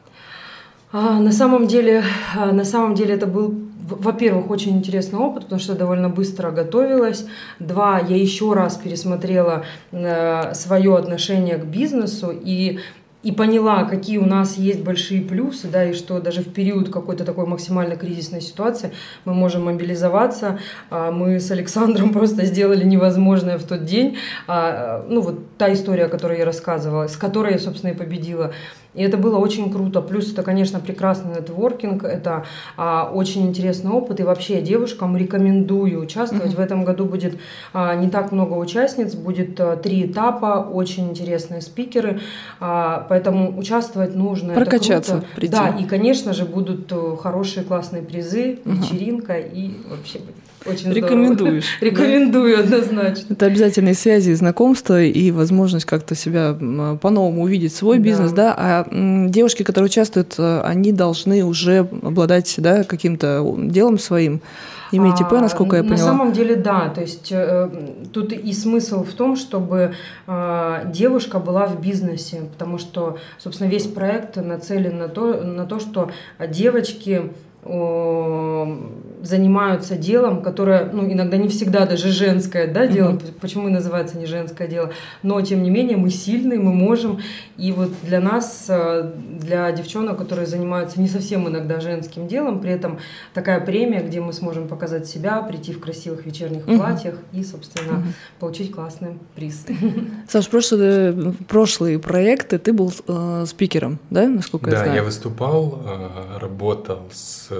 А, 0.92 1.20
на 1.20 1.30
самом 1.30 1.68
деле, 1.68 2.02
а, 2.36 2.50
на 2.50 2.64
самом 2.64 2.96
деле 2.96 3.14
это 3.14 3.28
был, 3.28 3.54
во-первых, 3.88 4.50
очень 4.50 4.76
интересный 4.76 5.20
опыт, 5.20 5.44
потому 5.44 5.60
что 5.60 5.76
довольно 5.76 6.08
быстро 6.08 6.50
готовилась. 6.50 7.24
Два, 7.60 8.00
я 8.00 8.16
еще 8.16 8.52
раз 8.52 8.76
пересмотрела 8.76 9.64
э, 9.92 10.52
свое 10.54 10.96
отношение 10.96 11.56
к 11.58 11.64
бизнесу 11.64 12.32
и 12.32 12.80
и 13.22 13.32
поняла, 13.32 13.84
какие 13.84 14.16
у 14.16 14.24
нас 14.24 14.56
есть 14.56 14.82
большие 14.82 15.20
плюсы, 15.20 15.68
да, 15.68 15.84
и 15.84 15.92
что 15.92 16.20
даже 16.20 16.40
в 16.40 16.52
период 16.52 16.88
какой-то 16.88 17.24
такой 17.24 17.46
максимально 17.46 17.96
кризисной 17.96 18.40
ситуации 18.40 18.92
мы 19.26 19.34
можем 19.34 19.64
мобилизоваться. 19.64 20.58
А, 20.88 21.10
мы 21.10 21.38
с 21.38 21.50
Александром 21.50 22.12
просто 22.14 22.46
сделали 22.46 22.84
невозможное 22.84 23.58
в 23.58 23.64
тот 23.64 23.84
день. 23.84 24.16
А, 24.46 25.04
ну, 25.08 25.20
вот 25.20 25.56
та 25.58 25.72
история, 25.72 26.06
о 26.06 26.08
которой 26.08 26.38
я 26.38 26.44
рассказывала, 26.46 27.08
с 27.08 27.16
которой 27.16 27.52
я, 27.52 27.58
собственно, 27.58 27.90
и 27.90 27.94
победила. 27.94 28.52
И 28.94 29.02
это 29.02 29.16
было 29.16 29.38
очень 29.38 29.72
круто. 29.72 30.00
Плюс 30.00 30.32
это, 30.32 30.42
конечно, 30.42 30.80
прекрасный 30.80 31.36
нетворкинг, 31.36 32.04
это 32.04 32.44
а, 32.76 33.10
очень 33.12 33.46
интересный 33.46 33.90
опыт. 33.90 34.20
И 34.20 34.24
вообще 34.24 34.54
я 34.54 34.60
девушкам 34.62 35.16
рекомендую 35.16 36.00
участвовать. 36.00 36.52
Mm-hmm. 36.52 36.56
В 36.56 36.60
этом 36.60 36.84
году 36.84 37.04
будет 37.04 37.38
а, 37.72 37.94
не 37.94 38.08
так 38.08 38.32
много 38.32 38.54
участниц, 38.54 39.14
будет 39.14 39.60
а, 39.60 39.76
три 39.76 40.06
этапа, 40.06 40.68
очень 40.70 41.10
интересные 41.10 41.60
спикеры. 41.60 42.20
А, 42.58 43.06
поэтому 43.08 43.56
участвовать 43.58 44.16
нужно. 44.16 44.54
Прокачаться. 44.54 45.24
Да, 45.36 45.68
и, 45.68 45.84
конечно 45.84 46.32
же, 46.32 46.44
будут 46.44 46.90
э, 46.90 47.16
хорошие 47.20 47.64
классные 47.64 48.02
призы, 48.02 48.58
вечеринка 48.64 49.38
mm-hmm. 49.38 49.52
и 49.52 49.80
вообще 49.88 50.18
будет 50.18 50.49
очень 50.66 50.92
Рекомендуешь? 50.92 51.64
Рекомендую 51.80 52.58
однозначно. 52.58 53.32
Это 53.32 53.46
обязательные 53.46 53.94
связи, 53.94 54.32
знакомства 54.32 55.02
и 55.02 55.30
возможность 55.30 55.86
как-то 55.86 56.14
себя 56.14 56.54
по-новому 57.00 57.42
увидеть 57.42 57.74
свой 57.74 57.98
бизнес, 57.98 58.32
да. 58.32 58.54
А 58.56 58.86
девушки, 59.28 59.62
которые 59.62 59.86
участвуют, 59.86 60.34
э, 60.38 60.60
они 60.62 60.92
должны 60.92 61.44
уже 61.44 61.88
обладать 62.02 62.54
да, 62.58 62.84
каким-то 62.84 63.54
делом 63.56 63.98
своим. 63.98 64.40
Иметь 64.92 65.20
ИП, 65.20 65.32
насколько 65.32 65.76
я 65.76 65.82
поняла? 65.82 65.98
На 65.98 66.04
самом 66.04 66.32
деле, 66.32 66.56
да. 66.56 66.88
То 66.88 67.00
есть 67.00 67.30
э, 67.30 67.70
тут 68.12 68.32
и 68.32 68.52
смысл 68.52 69.04
в 69.04 69.12
том, 69.12 69.36
чтобы 69.36 69.94
э, 70.26 70.82
девушка 70.92 71.38
была 71.38 71.66
в 71.66 71.80
бизнесе, 71.80 72.42
потому 72.52 72.78
что, 72.78 73.18
собственно, 73.38 73.68
весь 73.68 73.86
проект 73.86 74.36
нацелен 74.36 74.98
на 74.98 75.08
то, 75.08 75.44
на 75.44 75.64
то 75.66 75.78
что 75.78 76.10
девочки 76.48 77.30
занимаются 79.22 79.96
делом, 79.96 80.42
которое, 80.42 80.90
ну, 80.92 81.10
иногда 81.10 81.36
не 81.36 81.48
всегда 81.48 81.86
даже 81.86 82.08
женское, 82.08 82.66
да, 82.66 82.86
дело, 82.86 83.12
mm-hmm. 83.12 83.34
почему 83.40 83.68
и 83.68 83.70
называется 83.70 84.18
не 84.18 84.26
женское 84.26 84.68
дело, 84.68 84.92
но, 85.22 85.40
тем 85.40 85.62
не 85.62 85.70
менее, 85.70 85.96
мы 85.96 86.10
сильные, 86.10 86.58
мы 86.58 86.72
можем, 86.72 87.20
и 87.56 87.72
вот 87.72 87.90
для 88.02 88.20
нас, 88.20 88.66
э, 88.68 89.12
для 89.38 89.70
девчонок, 89.72 90.18
которые 90.18 90.46
занимаются 90.46 91.00
не 91.00 91.08
совсем 91.08 91.48
иногда 91.48 91.80
женским 91.80 92.28
делом, 92.28 92.60
при 92.60 92.70
этом 92.70 92.98
такая 93.34 93.60
премия, 93.60 94.00
где 94.00 94.20
мы 94.20 94.32
сможем 94.32 94.68
показать 94.68 95.06
себя, 95.06 95.42
прийти 95.42 95.72
в 95.72 95.80
красивых 95.80 96.24
вечерних 96.26 96.66
mm-hmm. 96.66 96.78
платьях 96.78 97.14
и, 97.32 97.44
собственно, 97.44 97.98
mm-hmm. 97.98 98.38
получить 98.38 98.72
классный 98.72 99.18
приз. 99.34 99.66
Саш, 100.28 100.48
прошлые, 100.48 101.34
прошлые 101.48 101.98
проекты 101.98 102.58
ты 102.58 102.72
был 102.72 102.92
э, 103.06 103.44
спикером, 103.46 103.98
да, 104.10 104.28
насколько 104.28 104.70
да, 104.70 104.72
я 104.72 104.76
знаю? 104.76 104.90
Да, 104.90 104.96
я 104.96 105.02
выступал, 105.04 105.82
э, 105.84 106.38
работал 106.38 107.08
с 107.12 107.50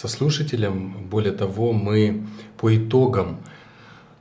со 0.00 0.06
слушателем. 0.06 1.08
Более 1.10 1.32
того, 1.32 1.72
мы 1.72 2.24
по 2.56 2.76
итогам 2.76 3.40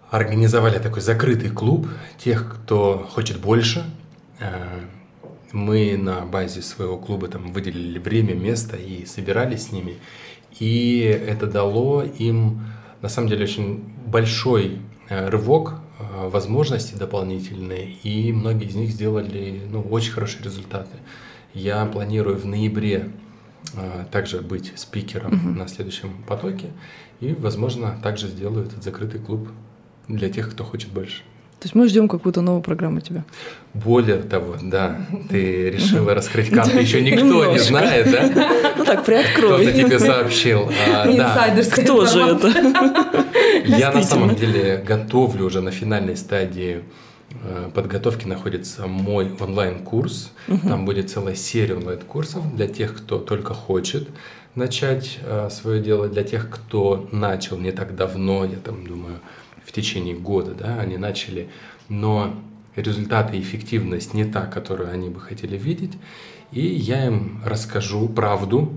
организовали 0.09 0.79
такой 0.79 1.03
закрытый 1.03 1.51
клуб 1.51 1.87
тех, 2.17 2.51
кто 2.51 3.07
хочет 3.07 3.39
больше. 3.39 3.85
Э, 4.39 4.79
мы 5.51 5.95
на 5.95 6.21
базе 6.21 6.63
своего 6.63 6.97
клуба 6.97 7.27
там 7.27 7.53
выделили 7.53 7.99
время, 7.99 8.33
место 8.33 8.75
и 8.75 9.05
собирались 9.05 9.67
с 9.67 9.71
ними. 9.71 9.97
И 10.59 11.01
это 11.01 11.45
дало 11.45 12.03
им, 12.03 12.65
на 13.03 13.09
самом 13.09 13.29
деле, 13.29 13.43
очень 13.43 13.83
большой 14.07 14.79
э, 15.09 15.29
рывок, 15.29 15.75
э, 15.99 16.27
возможности 16.27 16.95
дополнительные, 16.95 17.91
и 18.01 18.33
многие 18.33 18.67
из 18.67 18.75
них 18.75 18.89
сделали 18.89 19.61
ну, 19.69 19.81
очень 19.81 20.13
хорошие 20.13 20.43
результаты. 20.43 20.97
Я 21.53 21.85
планирую 21.85 22.35
в 22.35 22.47
ноябре 22.47 23.11
также 24.11 24.41
быть 24.41 24.73
спикером 24.75 25.33
угу. 25.33 25.59
на 25.59 25.67
следующем 25.67 26.23
потоке. 26.27 26.67
И, 27.19 27.33
возможно, 27.33 27.97
также 28.03 28.27
сделаю 28.27 28.65
этот 28.65 28.83
закрытый 28.83 29.19
клуб 29.19 29.49
для 30.07 30.29
тех, 30.29 30.51
кто 30.51 30.63
хочет 30.63 30.91
больше. 30.91 31.23
То 31.59 31.65
есть 31.65 31.73
мы 31.73 31.87
ждем 31.87 32.07
какую-то 32.07 32.41
новую 32.41 32.61
программу 32.61 33.01
тебя. 33.01 33.23
Более 33.73 34.17
того, 34.17 34.57
да, 34.61 35.01
ты 35.27 35.71
решила 35.71 36.13
раскрыть 36.13 36.49
карты, 36.51 36.79
еще 36.79 37.01
никто 37.01 37.51
не 37.51 37.57
знает, 37.57 38.11
да? 38.11 38.73
Ну 38.77 38.85
так, 38.85 39.03
приоткрой. 39.03 39.65
Кто-то 39.65 39.73
тебе 39.73 39.99
сообщил. 39.99 40.71
А, 40.93 41.07
Инсайдерская 41.07 41.83
Кто 41.83 42.05
же 42.05 42.19
это? 42.21 42.47
Я 43.65 43.91
на 43.91 44.03
самом 44.03 44.35
деле 44.35 44.83
готовлю 44.87 45.45
уже 45.45 45.61
на 45.61 45.71
финальной 45.71 46.15
стадии 46.15 46.83
Э, 46.83 47.16
подготовки 47.73 48.25
находится 48.25 48.87
мой 48.87 49.31
онлайн-курс. 49.39 50.31
Угу. 50.47 50.67
Там 50.67 50.85
будет 50.85 51.09
целая 51.09 51.35
серия 51.35 51.75
онлайн-курсов 51.75 52.55
для 52.55 52.67
тех, 52.67 52.95
кто 52.97 53.19
только 53.19 53.53
хочет 53.53 54.09
начать 54.55 55.19
э, 55.21 55.49
свое 55.51 55.81
дело, 55.81 56.07
для 56.07 56.23
тех, 56.23 56.49
кто 56.49 57.07
начал 57.11 57.57
не 57.57 57.71
так 57.71 57.95
давно, 57.95 58.43
я 58.43 58.57
там 58.57 58.85
думаю, 58.85 59.19
в 59.63 59.71
течение 59.71 60.15
года, 60.15 60.53
да, 60.53 60.79
они 60.79 60.97
начали, 60.97 61.49
но 61.89 62.33
результаты 62.75 63.37
и 63.37 63.41
эффективность 63.41 64.13
не 64.13 64.25
та, 64.25 64.45
которую 64.45 64.91
они 64.91 65.09
бы 65.09 65.19
хотели 65.19 65.57
видеть. 65.57 65.93
И 66.51 66.65
я 66.65 67.05
им 67.05 67.41
расскажу 67.45 68.07
правду 68.07 68.73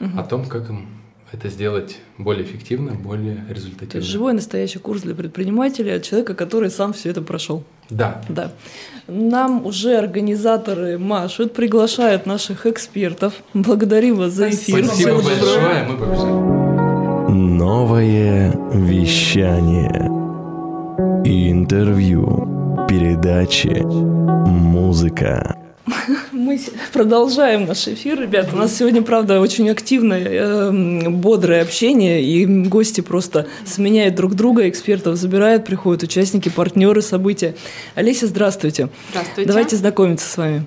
угу. 0.00 0.18
о 0.18 0.22
том, 0.22 0.44
как 0.44 0.68
им 0.70 0.86
это 1.32 1.48
сделать 1.48 1.98
более 2.16 2.44
эффективно, 2.44 2.92
более 2.92 3.44
результативно. 3.48 3.90
То 3.92 3.98
есть 3.98 4.08
живой 4.08 4.32
настоящий 4.32 4.78
курс 4.78 5.02
для 5.02 5.14
предпринимателя 5.14 6.00
человека, 6.00 6.34
который 6.34 6.70
сам 6.70 6.92
все 6.92 7.10
это 7.10 7.22
прошел. 7.22 7.64
Да. 7.90 8.20
Да. 8.28 8.50
Нам 9.06 9.64
уже 9.64 9.96
организаторы 9.96 10.98
машут, 10.98 11.54
приглашают 11.54 12.26
наших 12.26 12.66
экспертов. 12.66 13.32
Благодарим 13.54 14.16
вас 14.16 14.32
за 14.32 14.50
эфир. 14.50 14.84
Спасибо 14.84 15.20
Всего 15.20 15.22
большое. 15.22 15.84
Мы 15.88 15.96
побежали. 15.96 16.58
Новое 17.32 18.52
вещание. 18.72 20.08
Интервью. 21.24 22.86
Передачи. 22.88 23.82
Музыка. 24.48 25.56
Мы 26.48 26.58
продолжаем 26.94 27.66
наш 27.66 27.86
эфир, 27.88 28.18
ребята. 28.18 28.54
У 28.54 28.56
нас 28.56 28.74
сегодня, 28.74 29.02
правда, 29.02 29.38
очень 29.38 29.68
активное, 29.68 30.24
э, 30.24 31.10
бодрое 31.10 31.60
общение, 31.60 32.24
и 32.24 32.46
гости 32.46 33.02
просто 33.02 33.46
сменяют 33.66 34.14
друг 34.14 34.34
друга, 34.34 34.66
экспертов 34.66 35.16
забирают, 35.16 35.66
приходят 35.66 36.04
участники, 36.04 36.48
партнеры 36.48 37.02
события. 37.02 37.54
Олеся, 37.94 38.26
здравствуйте. 38.28 38.88
Здравствуйте. 39.10 39.46
Давайте 39.46 39.76
знакомиться 39.76 40.26
с 40.26 40.38
вами. 40.38 40.64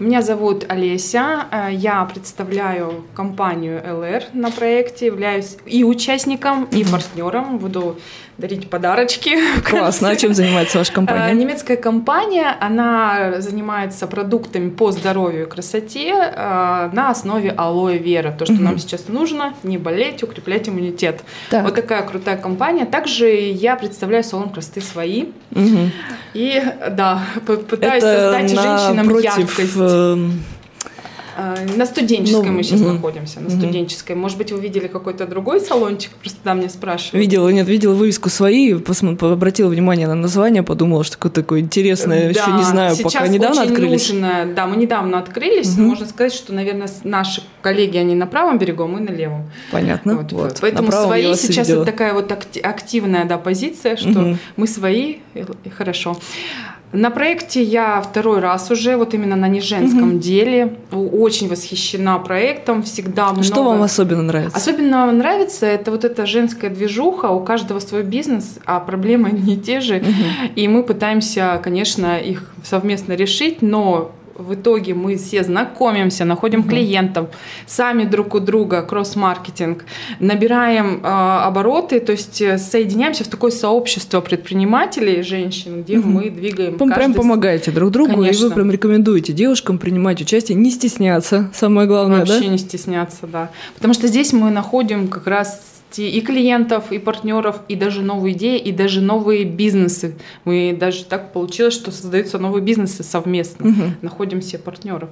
Меня 0.00 0.22
зовут 0.22 0.64
Олеся, 0.70 1.44
э, 1.50 1.68
я 1.72 2.02
представляю 2.06 3.04
компанию 3.14 3.82
ЛР 3.84 4.22
на 4.32 4.50
проекте, 4.50 5.06
являюсь 5.06 5.58
и 5.66 5.84
участником, 5.84 6.64
и 6.72 6.84
партнером, 6.84 7.58
буду 7.58 7.98
дарить 8.40 8.70
подарочки. 8.70 9.36
Классно. 9.64 10.08
А 10.08 10.16
чем 10.16 10.34
занимается 10.34 10.78
ваша 10.78 10.92
компания? 10.92 11.30
Э, 11.30 11.34
немецкая 11.34 11.76
компания, 11.76 12.56
она 12.60 13.40
занимается 13.40 14.06
продуктами 14.06 14.70
по 14.70 14.90
здоровью 14.90 15.42
и 15.42 15.46
красоте 15.46 16.14
э, 16.14 16.90
на 16.92 17.10
основе 17.10 17.50
алоэ 17.50 17.98
вера. 17.98 18.32
То, 18.32 18.46
что 18.46 18.54
нам 18.54 18.78
сейчас 18.78 19.08
нужно, 19.08 19.52
не 19.62 19.78
болеть, 19.78 20.22
укреплять 20.22 20.68
иммунитет. 20.68 21.20
Так. 21.50 21.64
Вот 21.64 21.74
такая 21.74 22.02
крутая 22.02 22.38
компания. 22.38 22.86
Также 22.86 23.28
я 23.28 23.76
представляю 23.76 24.24
салон 24.24 24.48
красоты 24.48 24.80
свои. 24.80 25.26
И 26.32 26.62
да, 26.90 27.22
пытаюсь 27.44 28.02
Это 28.02 28.20
создать 28.20 28.50
женщинам 28.50 29.18
яркость. 29.18 29.76
Эм, 29.90 30.42
а, 31.36 31.56
на 31.76 31.86
студенческой 31.86 32.48
ну, 32.48 32.52
мы 32.52 32.62
сейчас 32.62 32.80
угу. 32.80 32.90
находимся, 32.90 33.40
на 33.40 33.46
угу. 33.46 33.56
студенческой. 33.56 34.14
Может 34.14 34.36
быть, 34.36 34.52
вы 34.52 34.60
видели 34.60 34.88
какой-то 34.88 35.26
другой 35.26 35.60
салончик, 35.60 36.10
просто 36.12 36.38
там 36.42 36.58
мне 36.58 36.68
спрашивают. 36.68 37.14
Видела, 37.14 37.48
нет, 37.48 37.66
видела 37.66 37.94
вывеску 37.94 38.28
свои, 38.28 38.74
обратила 38.74 39.68
внимание 39.68 40.06
на 40.06 40.14
название, 40.14 40.62
подумала, 40.62 41.02
что 41.02 41.16
такое 41.16 41.32
такое 41.32 41.60
интересное, 41.60 42.32
да, 42.32 42.40
еще 42.40 42.52
не 42.52 42.62
знаю, 42.62 42.94
пока 43.02 43.26
недавно 43.26 43.62
открылись. 43.62 44.10
Нужно, 44.10 44.52
да, 44.54 44.66
мы 44.66 44.76
недавно 44.76 45.18
открылись, 45.18 45.72
угу. 45.74 45.82
можно 45.82 46.06
сказать, 46.06 46.34
что, 46.34 46.52
наверное, 46.52 46.90
наши 47.04 47.42
коллеги, 47.62 47.96
они 47.96 48.14
на 48.14 48.26
правом 48.26 48.58
берегу, 48.58 48.86
мы 48.86 49.00
на 49.00 49.10
левом. 49.10 49.50
Понятно. 49.70 50.16
Вот, 50.16 50.32
вот. 50.32 50.58
Поэтому 50.60 50.92
свои 50.92 51.34
сейчас 51.36 51.70
это 51.70 51.86
такая 51.86 52.12
вот 52.12 52.30
активная 52.32 53.24
да, 53.24 53.38
позиция, 53.38 53.96
что 53.96 54.10
угу. 54.10 54.36
мы 54.56 54.66
свои, 54.66 55.16
и 55.34 55.70
хорошо. 55.70 56.18
На 56.92 57.10
проекте 57.10 57.62
я 57.62 58.00
второй 58.00 58.40
раз 58.40 58.70
уже, 58.70 58.96
вот 58.96 59.14
именно 59.14 59.36
на 59.36 59.46
неженском 59.46 60.10
угу. 60.10 60.18
деле. 60.18 60.76
Очень 60.90 61.48
восхищена 61.48 62.18
проектом, 62.18 62.82
всегда 62.82 63.26
много... 63.30 63.44
Что 63.44 63.62
вам 63.62 63.82
особенно 63.82 64.22
нравится? 64.22 64.56
Особенно 64.56 65.10
нравится 65.12 65.66
это 65.66 65.92
вот 65.92 66.04
эта 66.04 66.26
женская 66.26 66.68
движуха, 66.68 67.26
у 67.26 67.44
каждого 67.44 67.78
свой 67.78 68.02
бизнес, 68.02 68.58
а 68.64 68.80
проблемы 68.80 69.30
не 69.32 69.56
те 69.56 69.80
же. 69.80 69.98
Угу. 69.98 70.54
И 70.56 70.66
мы 70.66 70.82
пытаемся, 70.82 71.60
конечно, 71.62 72.18
их 72.18 72.50
совместно 72.64 73.12
решить, 73.12 73.62
но 73.62 74.10
в 74.34 74.54
итоге 74.54 74.94
мы 74.94 75.16
все 75.16 75.42
знакомимся, 75.42 76.24
находим 76.24 76.60
угу. 76.60 76.70
клиентов, 76.70 77.28
сами 77.66 78.04
друг 78.04 78.34
у 78.34 78.40
друга, 78.40 78.82
кросс-маркетинг, 78.82 79.84
набираем 80.18 81.00
э, 81.02 81.06
обороты, 81.06 82.00
то 82.00 82.12
есть 82.12 82.40
э, 82.40 82.58
соединяемся 82.58 83.24
в 83.24 83.28
такое 83.28 83.50
сообщество 83.50 84.20
предпринимателей, 84.20 85.22
женщин, 85.22 85.82
где 85.82 85.98
угу. 85.98 86.08
мы 86.08 86.30
двигаем. 86.30 86.76
Вы 86.76 86.92
прям 86.92 87.14
помогаете 87.14 87.70
друг 87.70 87.90
другу, 87.90 88.14
Конечно. 88.14 88.46
и 88.46 88.48
вы 88.48 88.54
прям 88.54 88.70
рекомендуете 88.70 89.32
девушкам 89.32 89.78
принимать 89.78 90.20
участие, 90.20 90.56
не 90.56 90.70
стесняться, 90.70 91.50
самое 91.54 91.86
главное, 91.86 92.20
Вообще 92.20 92.40
да? 92.40 92.46
не 92.46 92.58
стесняться, 92.58 93.26
да. 93.26 93.50
Потому 93.74 93.94
что 93.94 94.06
здесь 94.06 94.32
мы 94.32 94.50
находим 94.50 95.08
как 95.08 95.26
раз 95.26 95.60
и 95.98 96.20
клиентов, 96.20 96.92
и 96.92 96.98
партнеров, 96.98 97.60
и 97.68 97.76
даже 97.76 98.02
новые 98.02 98.36
идеи, 98.36 98.58
и 98.58 98.72
даже 98.72 99.00
новые 99.00 99.44
бизнесы. 99.44 100.14
Мы 100.44 100.76
даже 100.78 101.04
так 101.04 101.32
получилось, 101.32 101.74
что 101.74 101.90
создаются 101.90 102.38
новые 102.38 102.62
бизнесы 102.62 103.02
совместно, 103.02 103.68
угу. 103.68 103.82
находим 104.02 104.40
все 104.40 104.58
партнеров. 104.58 105.10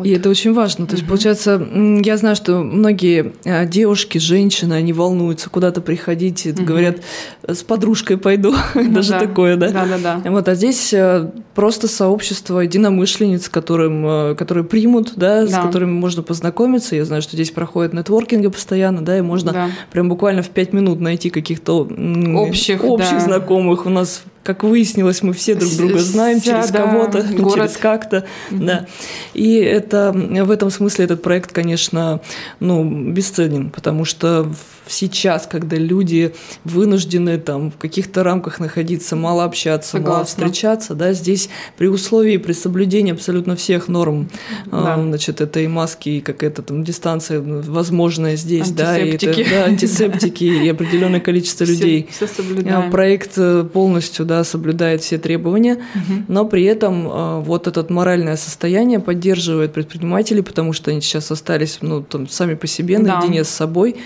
Вот. 0.00 0.06
И 0.06 0.10
это 0.12 0.30
очень 0.30 0.54
важно. 0.54 0.86
То 0.86 0.92
есть, 0.92 1.02
угу. 1.02 1.10
получается, 1.10 1.62
я 2.02 2.16
знаю, 2.16 2.34
что 2.34 2.62
многие 2.62 3.34
а, 3.44 3.66
девушки, 3.66 4.16
женщины, 4.16 4.72
они 4.72 4.94
волнуются 4.94 5.50
куда-то 5.50 5.82
приходить, 5.82 6.46
угу. 6.46 6.64
говорят, 6.64 7.00
с 7.46 7.62
подружкой 7.62 8.16
пойду, 8.16 8.54
ну, 8.74 8.92
даже 8.92 9.10
да. 9.10 9.20
такое, 9.20 9.56
да? 9.56 9.68
Да, 9.68 9.86
да, 9.86 9.98
да. 10.22 10.30
Вот, 10.30 10.48
а 10.48 10.54
здесь 10.54 10.94
э, 10.94 11.30
просто 11.54 11.86
сообщество 11.86 12.60
единомышленниц, 12.60 13.50
которым, 13.50 14.06
э, 14.06 14.34
которые 14.36 14.64
примут, 14.64 15.12
да, 15.16 15.44
да, 15.44 15.48
с 15.48 15.62
которыми 15.62 15.92
можно 15.92 16.22
познакомиться. 16.22 16.96
Я 16.96 17.04
знаю, 17.04 17.20
что 17.20 17.36
здесь 17.36 17.50
проходят 17.50 17.92
нетворкинги 17.92 18.48
постоянно, 18.48 19.04
да, 19.04 19.18
и 19.18 19.20
можно 19.20 19.52
да. 19.52 19.68
прям 19.92 20.08
буквально 20.08 20.42
в 20.42 20.48
пять 20.48 20.72
минут 20.72 21.00
найти 21.00 21.28
каких-то 21.28 21.86
общих, 22.36 22.82
общих 22.84 23.18
да. 23.18 23.20
знакомых. 23.20 23.84
У 23.84 23.90
нас 23.90 24.22
как 24.42 24.62
выяснилось, 24.62 25.22
мы 25.22 25.32
все 25.32 25.54
друг 25.54 25.72
друга 25.76 25.98
знаем 25.98 26.40
Вся, 26.40 26.52
через 26.52 26.70
да, 26.70 26.78
кого-то, 26.78 27.22
через 27.54 27.76
как-то, 27.76 28.24
mm-hmm. 28.50 28.64
да. 28.64 28.86
И 29.34 29.54
это 29.54 30.12
в 30.12 30.50
этом 30.50 30.70
смысле 30.70 31.04
этот 31.04 31.22
проект, 31.22 31.52
конечно, 31.52 32.20
ну 32.58 32.84
бесценен, 32.84 33.70
потому 33.70 34.04
что 34.04 34.50
сейчас, 34.90 35.46
когда 35.46 35.76
люди 35.76 36.34
вынуждены 36.64 37.38
там 37.38 37.70
в 37.70 37.76
каких-то 37.76 38.22
рамках 38.22 38.60
находиться, 38.60 39.16
мало 39.16 39.44
общаться, 39.44 39.92
Согласна. 39.92 40.12
мало 40.12 40.24
встречаться, 40.24 40.94
да, 40.94 41.12
здесь 41.12 41.48
при 41.76 41.86
условии, 41.86 42.36
при 42.36 42.52
соблюдении 42.52 43.12
абсолютно 43.12 43.56
всех 43.56 43.88
норм, 43.88 44.28
да. 44.66 44.96
э, 44.98 45.02
значит, 45.02 45.40
это 45.40 45.60
и 45.60 45.68
маски, 45.68 46.08
и 46.08 46.20
какая-то 46.20 46.62
там 46.62 46.84
дистанция 46.84 47.40
возможная 47.40 48.36
здесь, 48.36 48.70
да, 48.70 48.98
и 48.98 49.10
это, 49.10 49.32
да, 49.50 49.64
антисептики 49.64 50.44
и 50.44 50.68
определенное 50.68 51.20
количество 51.20 51.64
людей. 51.64 52.08
Все, 52.10 52.26
все 52.26 52.42
соблюдаем. 52.42 52.90
Проект 52.90 53.32
э, 53.36 53.64
полностью, 53.64 54.26
да, 54.30 54.44
соблюдает 54.44 55.02
все 55.02 55.18
требования, 55.18 55.74
угу. 55.74 56.22
но 56.28 56.44
при 56.44 56.62
этом 56.62 57.08
э, 57.08 57.40
вот 57.40 57.66
это 57.66 57.84
моральное 57.92 58.36
состояние 58.36 59.00
поддерживает 59.00 59.72
предпринимателей, 59.72 60.42
потому 60.42 60.72
что 60.72 60.92
они 60.92 61.00
сейчас 61.00 61.32
остались, 61.32 61.78
ну, 61.80 62.00
там, 62.00 62.28
сами 62.28 62.54
по 62.54 62.68
себе, 62.68 63.00
да. 63.00 63.18
наедине 63.18 63.42
с 63.42 63.48
собой. 63.48 63.96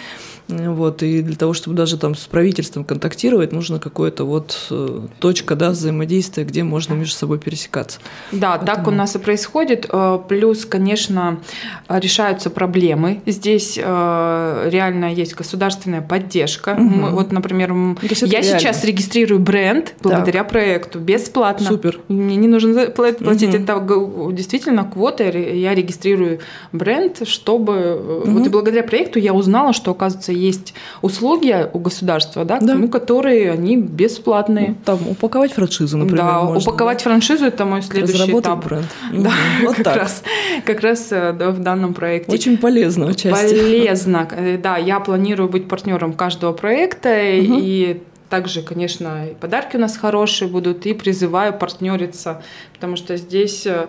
Вот, 0.49 1.03
и 1.03 1.22
для 1.22 1.36
того, 1.36 1.55
чтобы 1.55 1.74
даже 1.74 1.97
там 1.97 2.14
с 2.14 2.26
правительством 2.26 2.84
контактировать, 2.84 3.53
нужно 3.53 3.78
какое-то 3.78 4.24
вот 4.24 4.66
э, 4.70 5.01
точка 5.18 5.57
да, 5.57 5.70
взаимодействия, 5.70 6.45
где 6.45 6.62
можно 6.62 6.92
между 6.92 7.14
собой 7.14 7.38
пересекаться. 7.38 7.99
Да, 8.30 8.57
Поэтому... 8.59 8.66
так 8.66 8.88
у 8.88 8.90
нас 8.90 9.16
и 9.16 9.18
происходит. 9.18 9.86
Э, 9.90 10.18
плюс, 10.28 10.66
конечно, 10.66 11.40
решаются 11.88 12.51
проблемы. 12.51 13.22
Здесь 13.24 13.78
э, 13.82 14.68
реально 14.70 15.14
есть 15.14 15.34
государственная 15.34 16.03
поддержка. 16.03 16.70
Угу. 16.70 16.82
Мы, 16.82 17.11
вот, 17.11 17.32
например, 17.32 17.72
я 17.72 18.40
реально. 18.40 18.61
сейчас 18.61 18.84
регистрирую 18.84 19.40
бренд 19.40 19.95
благодаря 20.03 20.40
так. 20.40 20.51
проекту 20.51 20.99
бесплатно. 20.99 21.66
Супер. 21.66 22.01
Мне 22.09 22.36
не 22.36 22.49
нужно 22.49 22.86
платить. 22.90 23.55
Угу. 23.55 23.62
Это 23.62 24.32
действительно 24.32 24.84
квота. 24.84 25.24
Я 25.24 25.74
регистрирую 25.74 26.40
бренд, 26.72 27.26
чтобы... 27.26 28.22
Угу. 28.24 28.30
Вот 28.30 28.47
и 28.47 28.51
благодаря 28.51 28.82
проекту 28.82 29.18
я 29.18 29.32
узнала, 29.32 29.72
что, 29.72 29.92
оказывается, 29.92 30.34
есть 30.35 30.74
услуги 31.03 31.68
у 31.72 31.78
государства, 31.78 32.45
да, 32.45 32.59
да. 32.61 32.74
Ну, 32.74 32.89
которые 32.89 33.53
они 33.53 33.76
бесплатные. 33.76 34.68
Ну, 34.68 34.76
там 34.85 35.09
упаковать 35.09 35.53
франшизу, 35.53 35.99
например. 35.99 36.24
Да, 36.24 36.43
можно, 36.43 36.59
упаковать 36.59 36.99
да? 36.99 37.05
франшизу 37.05 37.47
это 37.47 37.64
мой 37.64 37.82
следующий 37.82 38.39
этап. 38.39 38.64
бренд. 38.64 38.87
Да, 39.12 39.30
вот 39.62 39.76
как 39.76 39.85
так. 39.85 39.97
раз, 39.97 40.22
как 40.64 40.80
раз 40.80 41.09
э, 41.11 41.32
да, 41.32 41.51
в 41.51 41.61
данном 41.61 41.95
проекте. 41.95 42.32
Очень 42.32 42.59
полезно 42.59 43.07
участие. 43.07 43.32
Полезно, 43.32 44.28
э, 44.30 44.59
да. 44.59 44.76
Я 44.76 45.01
планирую 45.01 45.49
быть 45.49 45.68
партнером 45.68 46.12
каждого 46.12 46.53
проекта 46.53 47.09
угу. 47.09 47.59
и 47.61 48.03
также, 48.28 48.62
конечно, 48.62 49.28
и 49.28 49.35
подарки 49.35 49.76
у 49.76 49.80
нас 49.80 49.97
хорошие 49.97 50.49
будут, 50.49 50.87
и 50.87 50.93
призываю 50.95 51.53
партнериться, 51.53 52.43
потому 52.72 52.97
что 52.97 53.16
здесь 53.16 53.66
Э, 53.74 53.89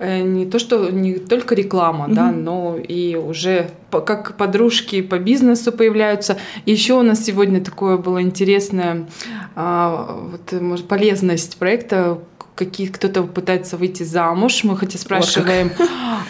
не 0.00 0.46
то, 0.46 0.58
что 0.58 0.90
не 0.90 1.14
только 1.14 1.54
реклама, 1.54 2.06
mm-hmm. 2.06 2.14
да, 2.14 2.32
но 2.32 2.76
и 2.76 3.16
уже 3.16 3.70
как 3.90 4.36
подружки 4.36 5.02
по 5.02 5.18
бизнесу 5.18 5.72
появляются. 5.72 6.38
Еще 6.64 6.94
у 6.94 7.02
нас 7.02 7.24
сегодня 7.24 7.62
такое 7.62 7.96
было 7.96 8.22
интересное, 8.22 9.06
а, 9.54 10.18
вот, 10.30 10.60
может, 10.60 10.86
полезность 10.88 11.58
проекта 11.58 12.18
какие 12.60 12.88
кто-то 12.88 13.22
пытается 13.22 13.78
выйти 13.78 14.02
замуж, 14.02 14.64
мы 14.64 14.76
хотя 14.76 14.98
спрашиваем, 14.98 15.72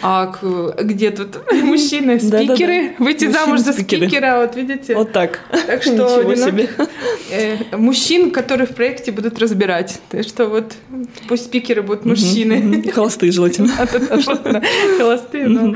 а 0.01 0.33
где 0.81 1.11
тут 1.11 1.39
мужчины, 1.51 2.19
спикеры, 2.19 2.95
выйти 2.99 3.29
замуж 3.29 3.59
за 3.59 3.73
спикера, 3.73 4.39
вот 4.41 4.55
видите? 4.55 4.95
Вот 4.95 5.11
так. 5.11 5.41
Так 5.67 5.83
что 5.87 6.35
себе. 6.35 6.69
Э, 7.31 7.77
мужчин, 7.77 8.31
которые 8.31 8.65
в 8.65 8.73
проекте 8.75 9.11
будут 9.11 9.39
разбирать. 9.39 9.99
Так 10.09 10.23
что 10.23 10.47
вот 10.47 10.73
пусть 11.27 11.45
спикеры 11.45 11.81
будут 11.81 12.05
мужчины. 12.05 12.89
Холостые 12.91 13.33
желательно. 13.33 13.73
Холостые, 14.97 15.47
но... 15.47 15.75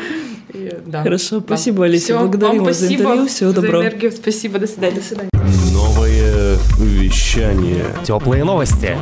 Да. 0.85 1.03
Хорошо, 1.03 1.41
спасибо, 1.41 1.83
Алиса. 1.83 2.17
Благодарю 2.17 2.63
вас 2.63 2.79
за 2.79 2.93
интервью. 2.93 3.27
Всего 3.27 3.51
доброго. 3.51 3.83
За 3.83 3.89
энергию. 3.89 4.11
Спасибо, 4.13 4.59
до 4.59 4.67
свидания. 4.67 4.95
До 4.95 5.03
свидания. 5.03 5.29
Новое 5.73 6.57
вещание. 6.79 7.85
Теплые 8.03 8.43
новости. 8.43 8.95